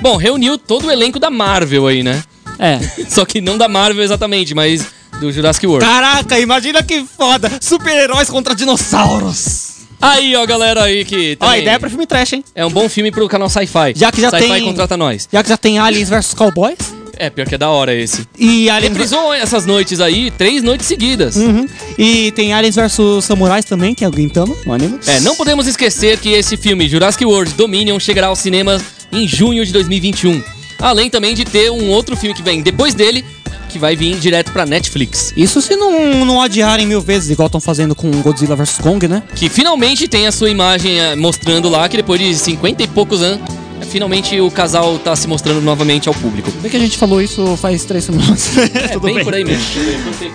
[0.00, 2.22] bom, reuniu todo o elenco da Marvel aí, né?
[2.60, 2.78] É.
[3.10, 4.86] Só que não da Marvel exatamente, mas
[5.22, 5.86] do Jurassic World.
[5.86, 7.50] Caraca, imagina que foda!
[7.60, 9.70] Super-heróis contra dinossauros!
[10.00, 11.36] Aí, ó, galera aí que.
[11.40, 12.44] Ó, a ideia é pra filme trash, hein?
[12.56, 13.92] É um bom filme pro canal Sci-Fi.
[13.94, 15.28] Já que já Sci-Fi tem- contrata nós.
[15.32, 16.76] Já que já tem Aliens vs Cowboys.
[17.16, 18.26] É, pior que é da hora esse.
[18.36, 18.92] E Aliens.
[18.94, 21.36] Reprisou essas noites aí, três noites seguidas.
[21.36, 21.68] Uhum.
[21.96, 24.98] E tem Aliens vs Samurais também, que é o Gintama, no anime.
[25.06, 29.64] É, não podemos esquecer que esse filme, Jurassic World Dominion, chegará aos cinemas em junho
[29.64, 30.42] de 2021.
[30.80, 33.24] Além também de ter um outro filme que vem depois dele,
[33.72, 35.32] que vai vir direto pra Netflix.
[35.36, 39.22] Isso se não, não adiarem mil vezes, igual estão fazendo com Godzilla vs Kong, né?
[39.34, 43.22] Que finalmente tem a sua imagem eh, mostrando lá que depois de 50 e poucos
[43.22, 43.40] anos,
[43.88, 46.50] finalmente o casal tá se mostrando novamente ao público.
[46.60, 48.50] Bem que a gente falou isso faz três semanas.
[48.74, 49.24] É, Tudo bem, bem.
[49.24, 49.64] por aí mesmo.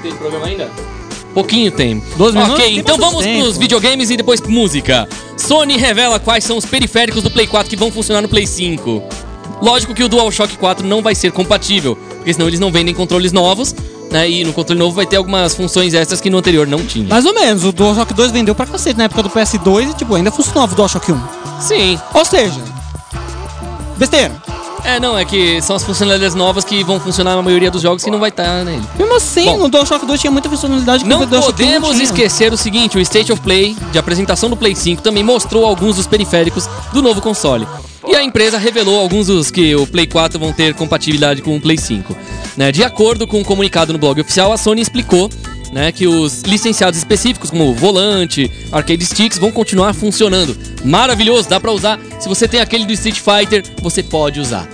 [0.01, 0.69] Tem programa ainda?
[1.33, 2.01] Pouquinho tem.
[2.17, 2.55] 12 minutos?
[2.55, 3.43] Ok, Tem então vamos tempo.
[3.43, 5.07] pros videogames e depois música.
[5.37, 9.03] Sony revela quais são os periféricos do Play 4 que vão funcionar no Play 5.
[9.61, 13.31] Lógico que o DualShock 4 não vai ser compatível, porque senão eles não vendem controles
[13.31, 13.73] novos,
[14.11, 14.29] né?
[14.29, 17.07] E no controle novo vai ter algumas funções extras que no anterior não tinha.
[17.07, 20.13] Mais ou menos, o DualShock 2 vendeu pra cacete na época do PS2 e, tipo,
[20.13, 21.21] ainda funcionava o DualShock 1.
[21.61, 21.97] Sim.
[22.13, 22.59] Ou seja,
[23.95, 24.35] besteira.
[24.83, 28.03] É, não, é que são as funcionalidades novas que vão funcionar na maioria dos jogos
[28.03, 28.81] que não vai estar nele.
[28.97, 29.57] Mesmo assim, Bom.
[29.57, 32.03] no DualShock 2 tinha muita funcionalidade que Não no DualShock 1 podemos tinha.
[32.03, 35.97] esquecer o seguinte, o State of Play de apresentação do Play 5 também mostrou alguns
[35.97, 37.67] dos periféricos do novo console.
[38.07, 41.59] E a empresa revelou alguns dos que o Play 4 vão ter compatibilidade com o
[41.59, 42.15] Play 5.
[42.55, 45.29] Né, de acordo com um comunicado no blog oficial, a Sony explicou
[45.71, 50.57] né, que os licenciados específicos, como volante, arcade sticks, vão continuar funcionando.
[50.83, 51.99] Maravilhoso, dá pra usar.
[52.19, 54.67] Se você tem aquele do Street Fighter, você pode usar.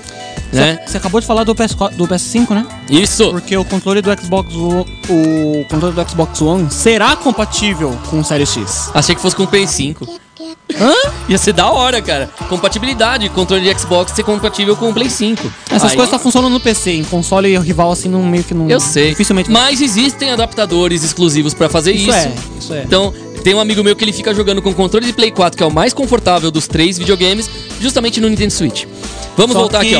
[0.51, 0.79] Né?
[0.85, 2.65] Você acabou de falar do, PS4, do PS5, né?
[2.87, 3.31] Isso.
[3.31, 8.23] Porque o controle do Xbox One, o controle do Xbox One será compatível com o
[8.23, 8.91] Série X.
[8.93, 10.19] Achei que fosse com o Play 5.
[10.79, 10.93] Hã?
[11.29, 12.29] Ia ser da hora, cara.
[12.49, 15.51] Compatibilidade, controle de Xbox ser compatível com o Play 5.
[15.69, 18.69] Essas Aí- coisas só funcionam no PC, em console rival assim não meio que não.
[18.69, 19.09] Eu sei.
[19.09, 19.49] Dificilmente.
[19.51, 22.09] Mas existem adaptadores exclusivos pra fazer isso.
[22.09, 22.83] Isso é, isso é.
[22.83, 23.13] Então,
[23.43, 25.63] tem um amigo meu que ele fica jogando com o controle de Play 4, que
[25.63, 28.85] é o mais confortável dos três videogames, justamente no Nintendo Switch.
[29.37, 29.93] Vamos Só voltar que...
[29.93, 29.95] aqui,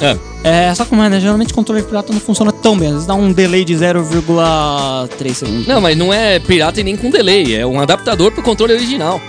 [0.00, 0.04] ó.
[0.04, 0.18] É.
[0.44, 1.20] É, só é, né?
[1.20, 2.88] Geralmente controle pirata não funciona tão bem.
[2.88, 5.66] Às vezes dá um delay de 0,3 segundos.
[5.66, 9.20] Não, mas não é pirata e nem com delay, é um adaptador pro controle original.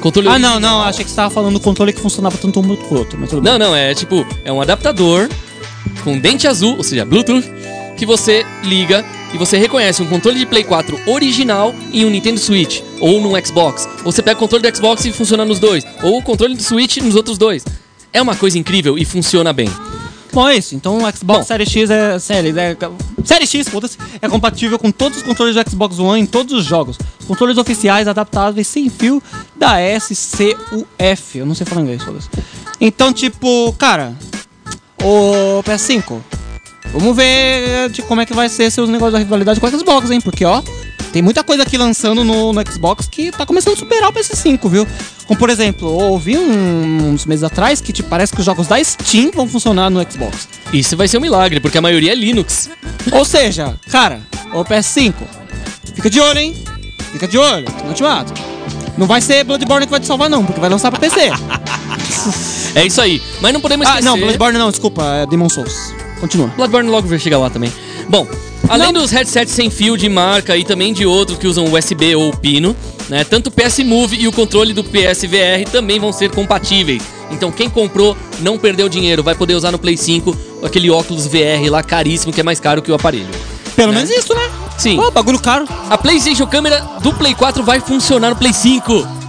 [0.00, 0.60] Controle Ah, original.
[0.60, 0.82] não, não.
[0.82, 3.18] Achei que você tava falando do controle que funcionava tanto um quanto pro outro.
[3.20, 3.52] Mas tudo bem.
[3.52, 5.28] Não, não, é tipo, é um adaptador
[6.04, 7.44] com dente azul, ou seja, Bluetooth,
[7.96, 12.40] que você liga e você reconhece um controle de Play 4 original em um Nintendo
[12.40, 13.86] Switch ou num Xbox.
[14.04, 16.62] Ou você pega o controle do Xbox e funciona nos dois, ou o controle do
[16.62, 17.64] Switch nos outros dois.
[18.12, 19.68] É uma coisa incrível e funciona bem.
[20.32, 20.74] Bom, é isso.
[20.74, 22.18] Então o Xbox Series X é.
[22.18, 22.76] Série, é
[23.24, 26.64] Série X, foda-se, é compatível com todos os controles do Xbox One em todos os
[26.64, 26.98] jogos.
[27.26, 29.22] Controles oficiais adaptáveis sem fio
[29.56, 31.38] da SCUF.
[31.38, 32.28] Eu não sei falar inglês, foda-se.
[32.80, 34.14] Então, tipo, cara,
[35.02, 36.20] o PS5.
[36.92, 40.10] Vamos ver de como é que vai ser seus negócios da rivalidade com o Xbox,
[40.10, 40.20] hein?
[40.20, 40.62] Porque, ó,
[41.12, 44.68] tem muita coisa aqui lançando no, no Xbox que tá começando a superar o PS5,
[44.68, 44.86] viu?
[45.26, 48.82] Como, por exemplo, ouvi um- uns meses atrás que tipo, parece que os jogos da
[48.82, 50.48] Steam vão funcionar no Xbox.
[50.72, 52.70] Isso vai ser um milagre, porque a maioria é Linux.
[53.12, 54.20] Ou seja, cara,
[54.52, 55.14] o PS5,
[55.94, 56.54] fica de olho, hein?
[57.12, 58.32] Fica de olho, te mato.
[58.96, 61.30] Não vai ser Bloodborne que vai te salvar, não, porque vai lançar pra PC.
[62.72, 63.20] É isso aí.
[63.40, 64.08] Mas não podemos ah, esquecer...
[64.08, 65.92] não, Bloodborne não, desculpa, é Demon Souls.
[66.20, 66.48] Continua.
[66.48, 67.72] Bloodborne logo vai chegar lá também.
[68.08, 68.28] Bom,
[68.68, 72.32] além dos headsets sem fio de marca e também de outros que usam USB ou
[72.36, 72.76] pino,
[73.08, 77.02] né, tanto o PS Move e o controle do PSVR também vão ser compatíveis.
[77.30, 81.70] Então quem comprou não perdeu dinheiro, vai poder usar no Play 5 aquele óculos VR
[81.70, 83.28] lá caríssimo que é mais caro que o aparelho.
[83.76, 84.50] Pelo menos isso, né?
[84.76, 84.98] Sim.
[84.98, 85.66] Ó, bagulho caro.
[85.88, 89.19] A PlayStation Câmera do Play 4 vai funcionar no Play 5.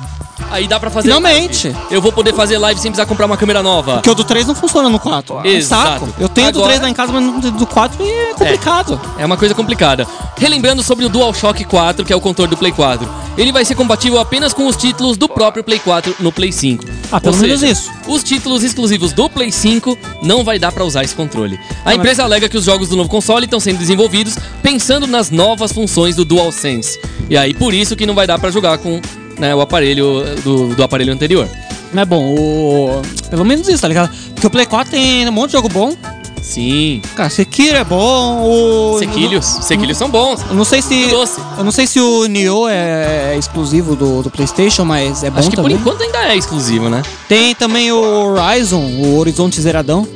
[0.52, 1.70] Aí dá pra fazer Finalmente.
[1.70, 1.80] live.
[1.90, 3.94] Eu vou poder fazer live sem precisar comprar uma câmera nova.
[3.96, 5.38] Porque o do 3 não funciona no 4.
[5.38, 6.06] É um Exato.
[6.06, 6.14] saco.
[6.20, 9.00] Eu tenho o do Agora- 3 lá em casa, mas do 4 é complicado.
[9.18, 10.06] É uma coisa complicada.
[10.38, 13.08] Relembrando sobre o DualShock 4, que é o controle do Play 4.
[13.38, 16.84] Ele vai ser compatível apenas com os títulos do próprio Play 4 no Play 5.
[17.12, 17.90] Ah, pelo Ou menos seja, isso.
[18.08, 21.58] Os títulos exclusivos do Play 5 não vai dar pra usar esse controle.
[21.86, 25.30] A Ah, empresa alega que os jogos do novo console estão sendo desenvolvidos pensando nas
[25.32, 27.00] novas funções do DualSense.
[27.30, 29.00] E aí por isso que não vai dar pra jogar com
[29.40, 31.48] né, o aparelho do, do aparelho anterior.
[31.94, 33.02] Mas bom, o...
[33.30, 34.10] pelo menos isso, tá ligado?
[34.34, 35.96] Porque o Play 4 tem um monte de jogo bom.
[36.42, 37.02] Sim.
[37.16, 38.98] Cara, Sekiro é bom, o...
[38.98, 39.46] Sequilhos.
[39.46, 40.42] Sequilhos são bons.
[40.50, 41.06] Eu não sei se.
[41.08, 41.40] doce.
[41.58, 45.50] Eu não sei se o Nioh é exclusivo do, do PlayStation, mas é bom Acho
[45.50, 45.78] que por também.
[45.78, 47.04] enquanto ainda é exclusivo, né?
[47.28, 50.08] Tem também o Horizon, o Horizonte Zeradão.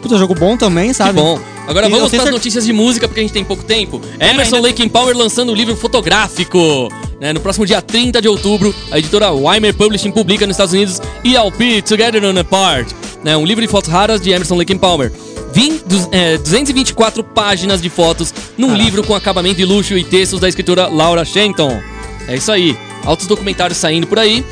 [0.00, 1.10] Puta, jogo bom também, sabe?
[1.10, 1.40] Que bom.
[1.66, 4.00] Agora E vamos para as notícias de música, porque a gente tem pouco tempo.
[4.20, 6.88] Emerson ainda- Lake Power lançando o livro fotográfico.
[7.24, 7.32] Né?
[7.32, 11.80] No próximo dia 30 de outubro, a editora Weimer Publishing publica nos Estados Unidos ELP
[11.82, 12.94] Together on a Part.
[13.24, 13.34] Né?
[13.34, 15.10] Um livro de fotos raras de Emerson Lake and Power.
[15.50, 20.38] Vim, du- é, 224 páginas de fotos num livro com acabamento de luxo e textos
[20.38, 21.80] da escritora Laura Shenton.
[22.28, 22.76] É isso aí.
[23.06, 24.44] Altos documentários saindo por aí.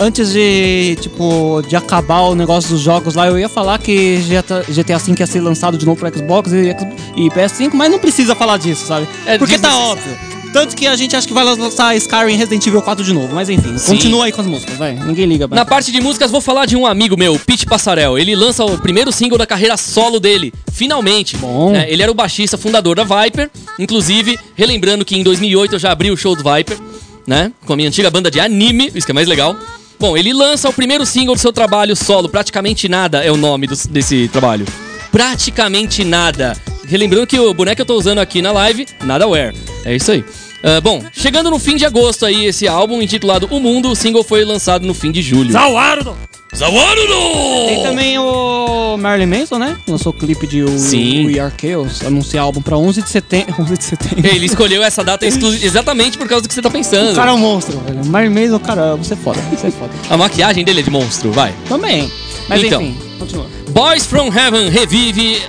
[0.00, 4.64] Antes de, tipo, de acabar o negócio dos jogos lá, eu ia falar que GTA,
[4.68, 6.74] GTA V ia ser lançado de novo pro Xbox e,
[7.16, 9.08] e PS5, mas não precisa falar disso, sabe?
[9.26, 10.16] É Porque tá óbvio.
[10.52, 13.48] Tanto que a gente acha que vai lançar Skyrim Resident Evil 4 de novo, mas
[13.50, 13.92] enfim, Sim.
[13.92, 14.94] continua aí com as músicas, vai.
[14.94, 18.18] Ninguém liga, Na parte de músicas, vou falar de um amigo meu, Pete Passarel.
[18.18, 21.36] Ele lança o primeiro single da carreira solo dele, finalmente.
[21.36, 21.72] Bom.
[21.72, 23.50] Né, ele era o baixista fundador da Viper.
[23.78, 26.78] Inclusive, relembrando que em 2008 eu já abri o show do Viper,
[27.26, 27.52] né?
[27.66, 29.54] Com a minha antiga banda de anime, isso que é mais legal.
[30.00, 33.66] Bom, ele lança o primeiro single do seu trabalho solo, Praticamente Nada é o nome
[33.66, 34.64] dos- desse trabalho.
[35.12, 36.56] Praticamente Nada.
[36.88, 39.54] Relembrando que o boneco que eu tô usando aqui na live, Nadaware.
[39.84, 40.24] É isso aí.
[40.62, 44.24] Ah, bom, chegando no fim de agosto aí, esse álbum intitulado O Mundo, o single
[44.24, 45.52] foi lançado no fim de julho.
[45.52, 46.16] Zawardo!
[46.56, 47.66] Zawarudo!
[47.66, 49.76] Tem também o Marilyn Manson, né?
[49.86, 51.26] Lançou o clipe de o Sim.
[51.26, 53.54] We Are Chaos, anunciar álbum pra 11 de setembro.
[53.60, 54.26] 11 de setembro.
[54.26, 57.12] Ele escolheu essa data exclu- exatamente por causa do que você tá pensando.
[57.12, 58.04] O cara é um monstro, velho.
[58.06, 59.92] Marilyn Manson, cara, você é foda, você é foda.
[60.10, 61.54] A maquiagem dele é de monstro, vai.
[61.68, 62.10] Também.
[62.48, 62.82] Mas Então.
[62.82, 63.46] enfim, continua.
[63.70, 65.40] Boys from Heaven revive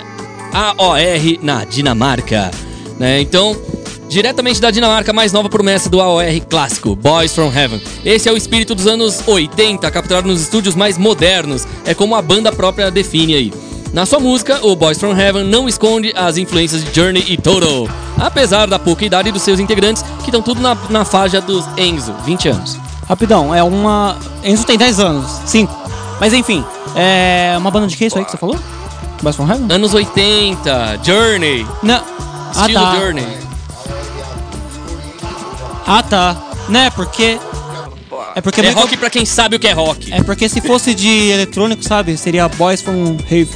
[0.52, 2.50] a OR na Dinamarca.
[2.98, 3.20] Né?
[3.20, 3.56] Então,
[4.08, 7.80] diretamente da Dinamarca, mais nova promessa do AOR clássico, Boys from Heaven.
[8.04, 11.66] Esse é o espírito dos anos 80, capturado nos estúdios mais modernos.
[11.84, 13.52] É como a banda própria define aí.
[13.92, 17.88] Na sua música, o Boys from Heaven não esconde as influências de Journey e Total,
[18.18, 22.14] apesar da pouca idade dos seus integrantes, que estão tudo na, na faixa dos Enzo,
[22.24, 22.78] 20 anos.
[23.08, 24.16] Rapidão, é uma.
[24.44, 25.90] Enzo tem 10 anos, 5.
[26.20, 28.56] Mas enfim, é uma banda de que isso aí que você falou?
[29.34, 29.66] From Heaven?
[29.70, 31.66] Anos 80, Journey.
[31.82, 32.02] Não.
[32.02, 32.96] Ah, Estilo tá.
[32.98, 33.26] Journey.
[35.86, 36.36] Ah, tá.
[36.68, 37.38] Né, porque.
[38.34, 40.12] É porque É meio que- rock pra quem sabe o que é rock.
[40.12, 42.16] É porque se fosse de eletrônico, sabe?
[42.16, 43.48] Seria Boys from Heaven.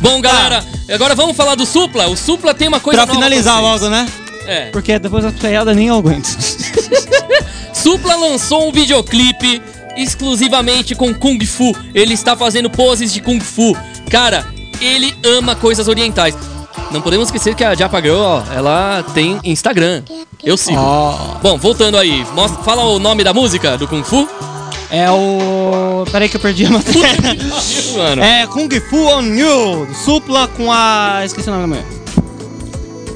[0.00, 2.06] Bom, galera, agora vamos falar do Supla.
[2.08, 4.06] O Supla tem uma coisa Pra finalizar logo, né?
[4.46, 4.66] É.
[4.70, 6.26] Porque depois da piada nem eu aguento.
[7.74, 9.60] Supla lançou um videoclipe
[9.96, 11.74] exclusivamente com Kung Fu.
[11.92, 13.76] Ele está fazendo poses de Kung Fu.
[14.10, 14.46] Cara,
[14.80, 16.36] ele ama coisas orientais.
[16.90, 20.02] Não podemos esquecer que a Japa Girl, ó, ela tem Instagram.
[20.42, 20.80] Eu sigo.
[21.42, 22.24] Bom, voltando aí.
[22.34, 24.28] Mostra, fala o nome da música do Kung Fu.
[24.90, 26.04] É o.
[26.10, 27.36] Peraí que eu perdi a matéria.
[27.96, 28.22] Mano.
[28.22, 31.22] É Kung Fu on You, Supla com a.
[31.24, 31.84] Esqueci o nome da mulher.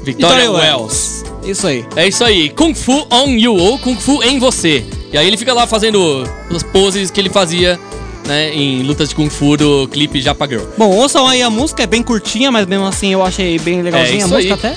[0.03, 1.23] Victoria Victoria Wells.
[1.43, 1.85] Isso aí.
[1.95, 4.85] É isso aí, Kung Fu on You ou Kung Fu em você.
[5.11, 6.23] E aí ele fica lá fazendo
[6.53, 7.79] as poses que ele fazia,
[8.25, 10.63] né, em lutas de Kung Fu do clipe Japa Girl.
[10.77, 14.21] Bom, ouçam aí a música, é bem curtinha, mas mesmo assim eu achei bem legalzinha
[14.21, 14.59] É a música aí.
[14.71, 14.75] até.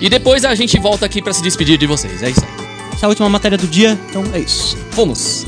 [0.00, 2.22] E depois a gente volta aqui pra se despedir de vocês.
[2.22, 2.66] É isso aí.
[2.92, 4.76] Essa é a última matéria do dia, então é isso.
[4.90, 5.46] Fomos.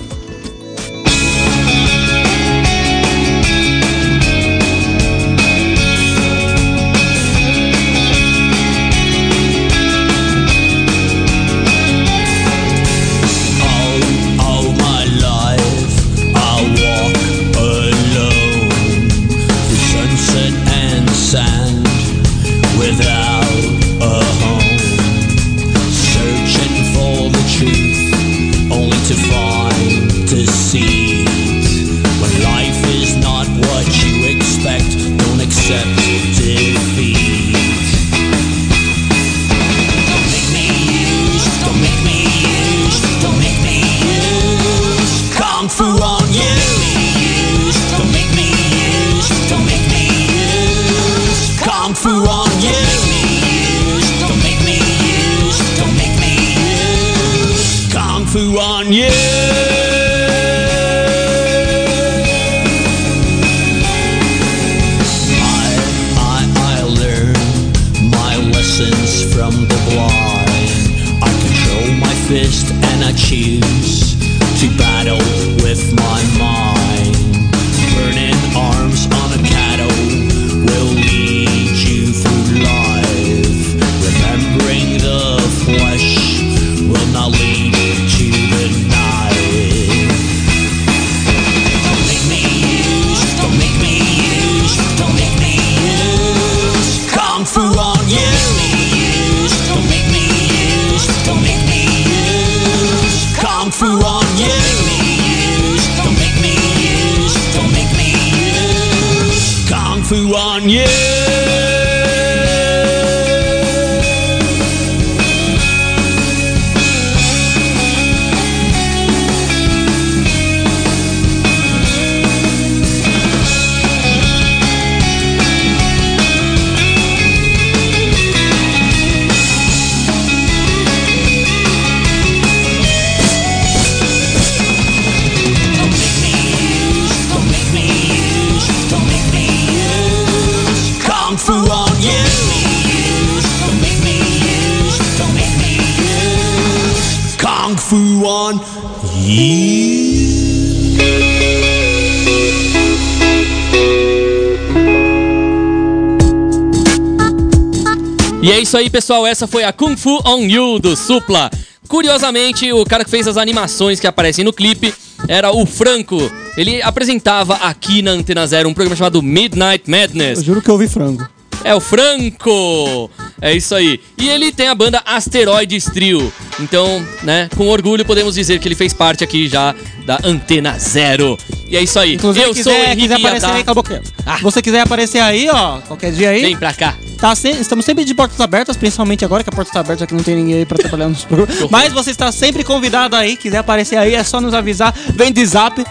[158.72, 159.26] Isso aí, pessoal.
[159.26, 161.50] Essa foi a Kung Fu on You do Supla.
[161.88, 164.94] Curiosamente, o cara que fez as animações que aparecem no clipe
[165.28, 166.18] era o Franco.
[166.56, 170.38] Ele apresentava aqui na Antena Zero um programa chamado Midnight Madness.
[170.38, 171.28] Eu juro que eu ouvi frango.
[171.62, 173.10] É o Franco!
[173.42, 174.00] É isso aí.
[174.16, 176.32] E ele tem a banda Asteroides Trio.
[176.58, 179.74] Então, né, com orgulho podemos dizer que ele fez parte aqui já
[180.06, 181.36] da Antena Zero.
[181.68, 182.14] E é isso aí.
[182.14, 184.00] Inclusive, eu quiser, sou o Henrique quiser aparecer aí, caboclo.
[184.38, 186.40] Se você quiser aparecer aí, ó, qualquer dia aí.
[186.40, 186.96] Vem pra cá.
[187.22, 190.12] Tá se- estamos sempre de portas abertas, principalmente agora que a porta está aberta, que
[190.12, 191.54] não tem ninguém aí pra trabalhar nos programas.
[191.70, 195.46] Mas você está sempre convidado aí, quiser aparecer aí, é só nos avisar, vem de
[195.46, 195.84] zap.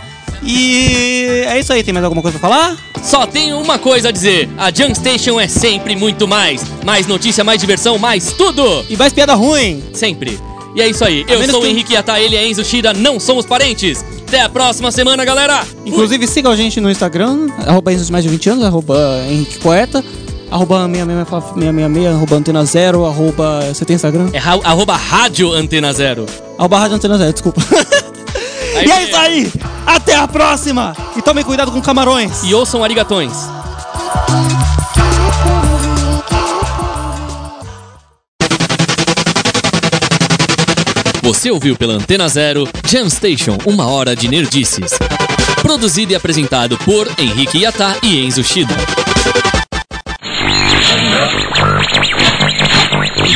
[0.43, 2.77] E é isso aí, tem mais alguma coisa pra falar?
[3.01, 6.61] Só tenho uma coisa a dizer: a Junk Station é sempre muito mais.
[6.83, 8.83] Mais notícia, mais diversão, mais tudo!
[8.89, 9.81] E mais piada ruim!
[9.93, 10.37] Sempre.
[10.75, 11.23] E é isso aí.
[11.29, 14.03] Eu menos sou o que- Henrique Yata, ele é Enzo Shida, não somos parentes.
[14.27, 15.63] Até a próxima semana, galera!
[15.85, 18.97] Inclusive, siga a gente no Instagram, arroba Enzo de mais de 20 anos, arroba
[19.29, 20.03] Henrique Poeta,
[20.51, 23.61] arroba 666, arroba Antena Zero, arroba...
[23.73, 24.29] Você tem Instagram?
[24.33, 26.25] É ra- arroba Rádio Antena Zero.
[26.57, 27.61] Arroba Rádio Antena Zero, desculpa.
[28.85, 29.51] e é isso aí!
[29.85, 30.95] Até a próxima!
[31.15, 32.43] E tomem cuidado com camarões!
[32.43, 33.31] E ouçam arigatões.
[41.23, 44.91] Você ouviu pela Antena Zero Jam Station, uma hora de nerdices.
[45.61, 48.75] Produzido e apresentado por Henrique Yata e Enzo Shida.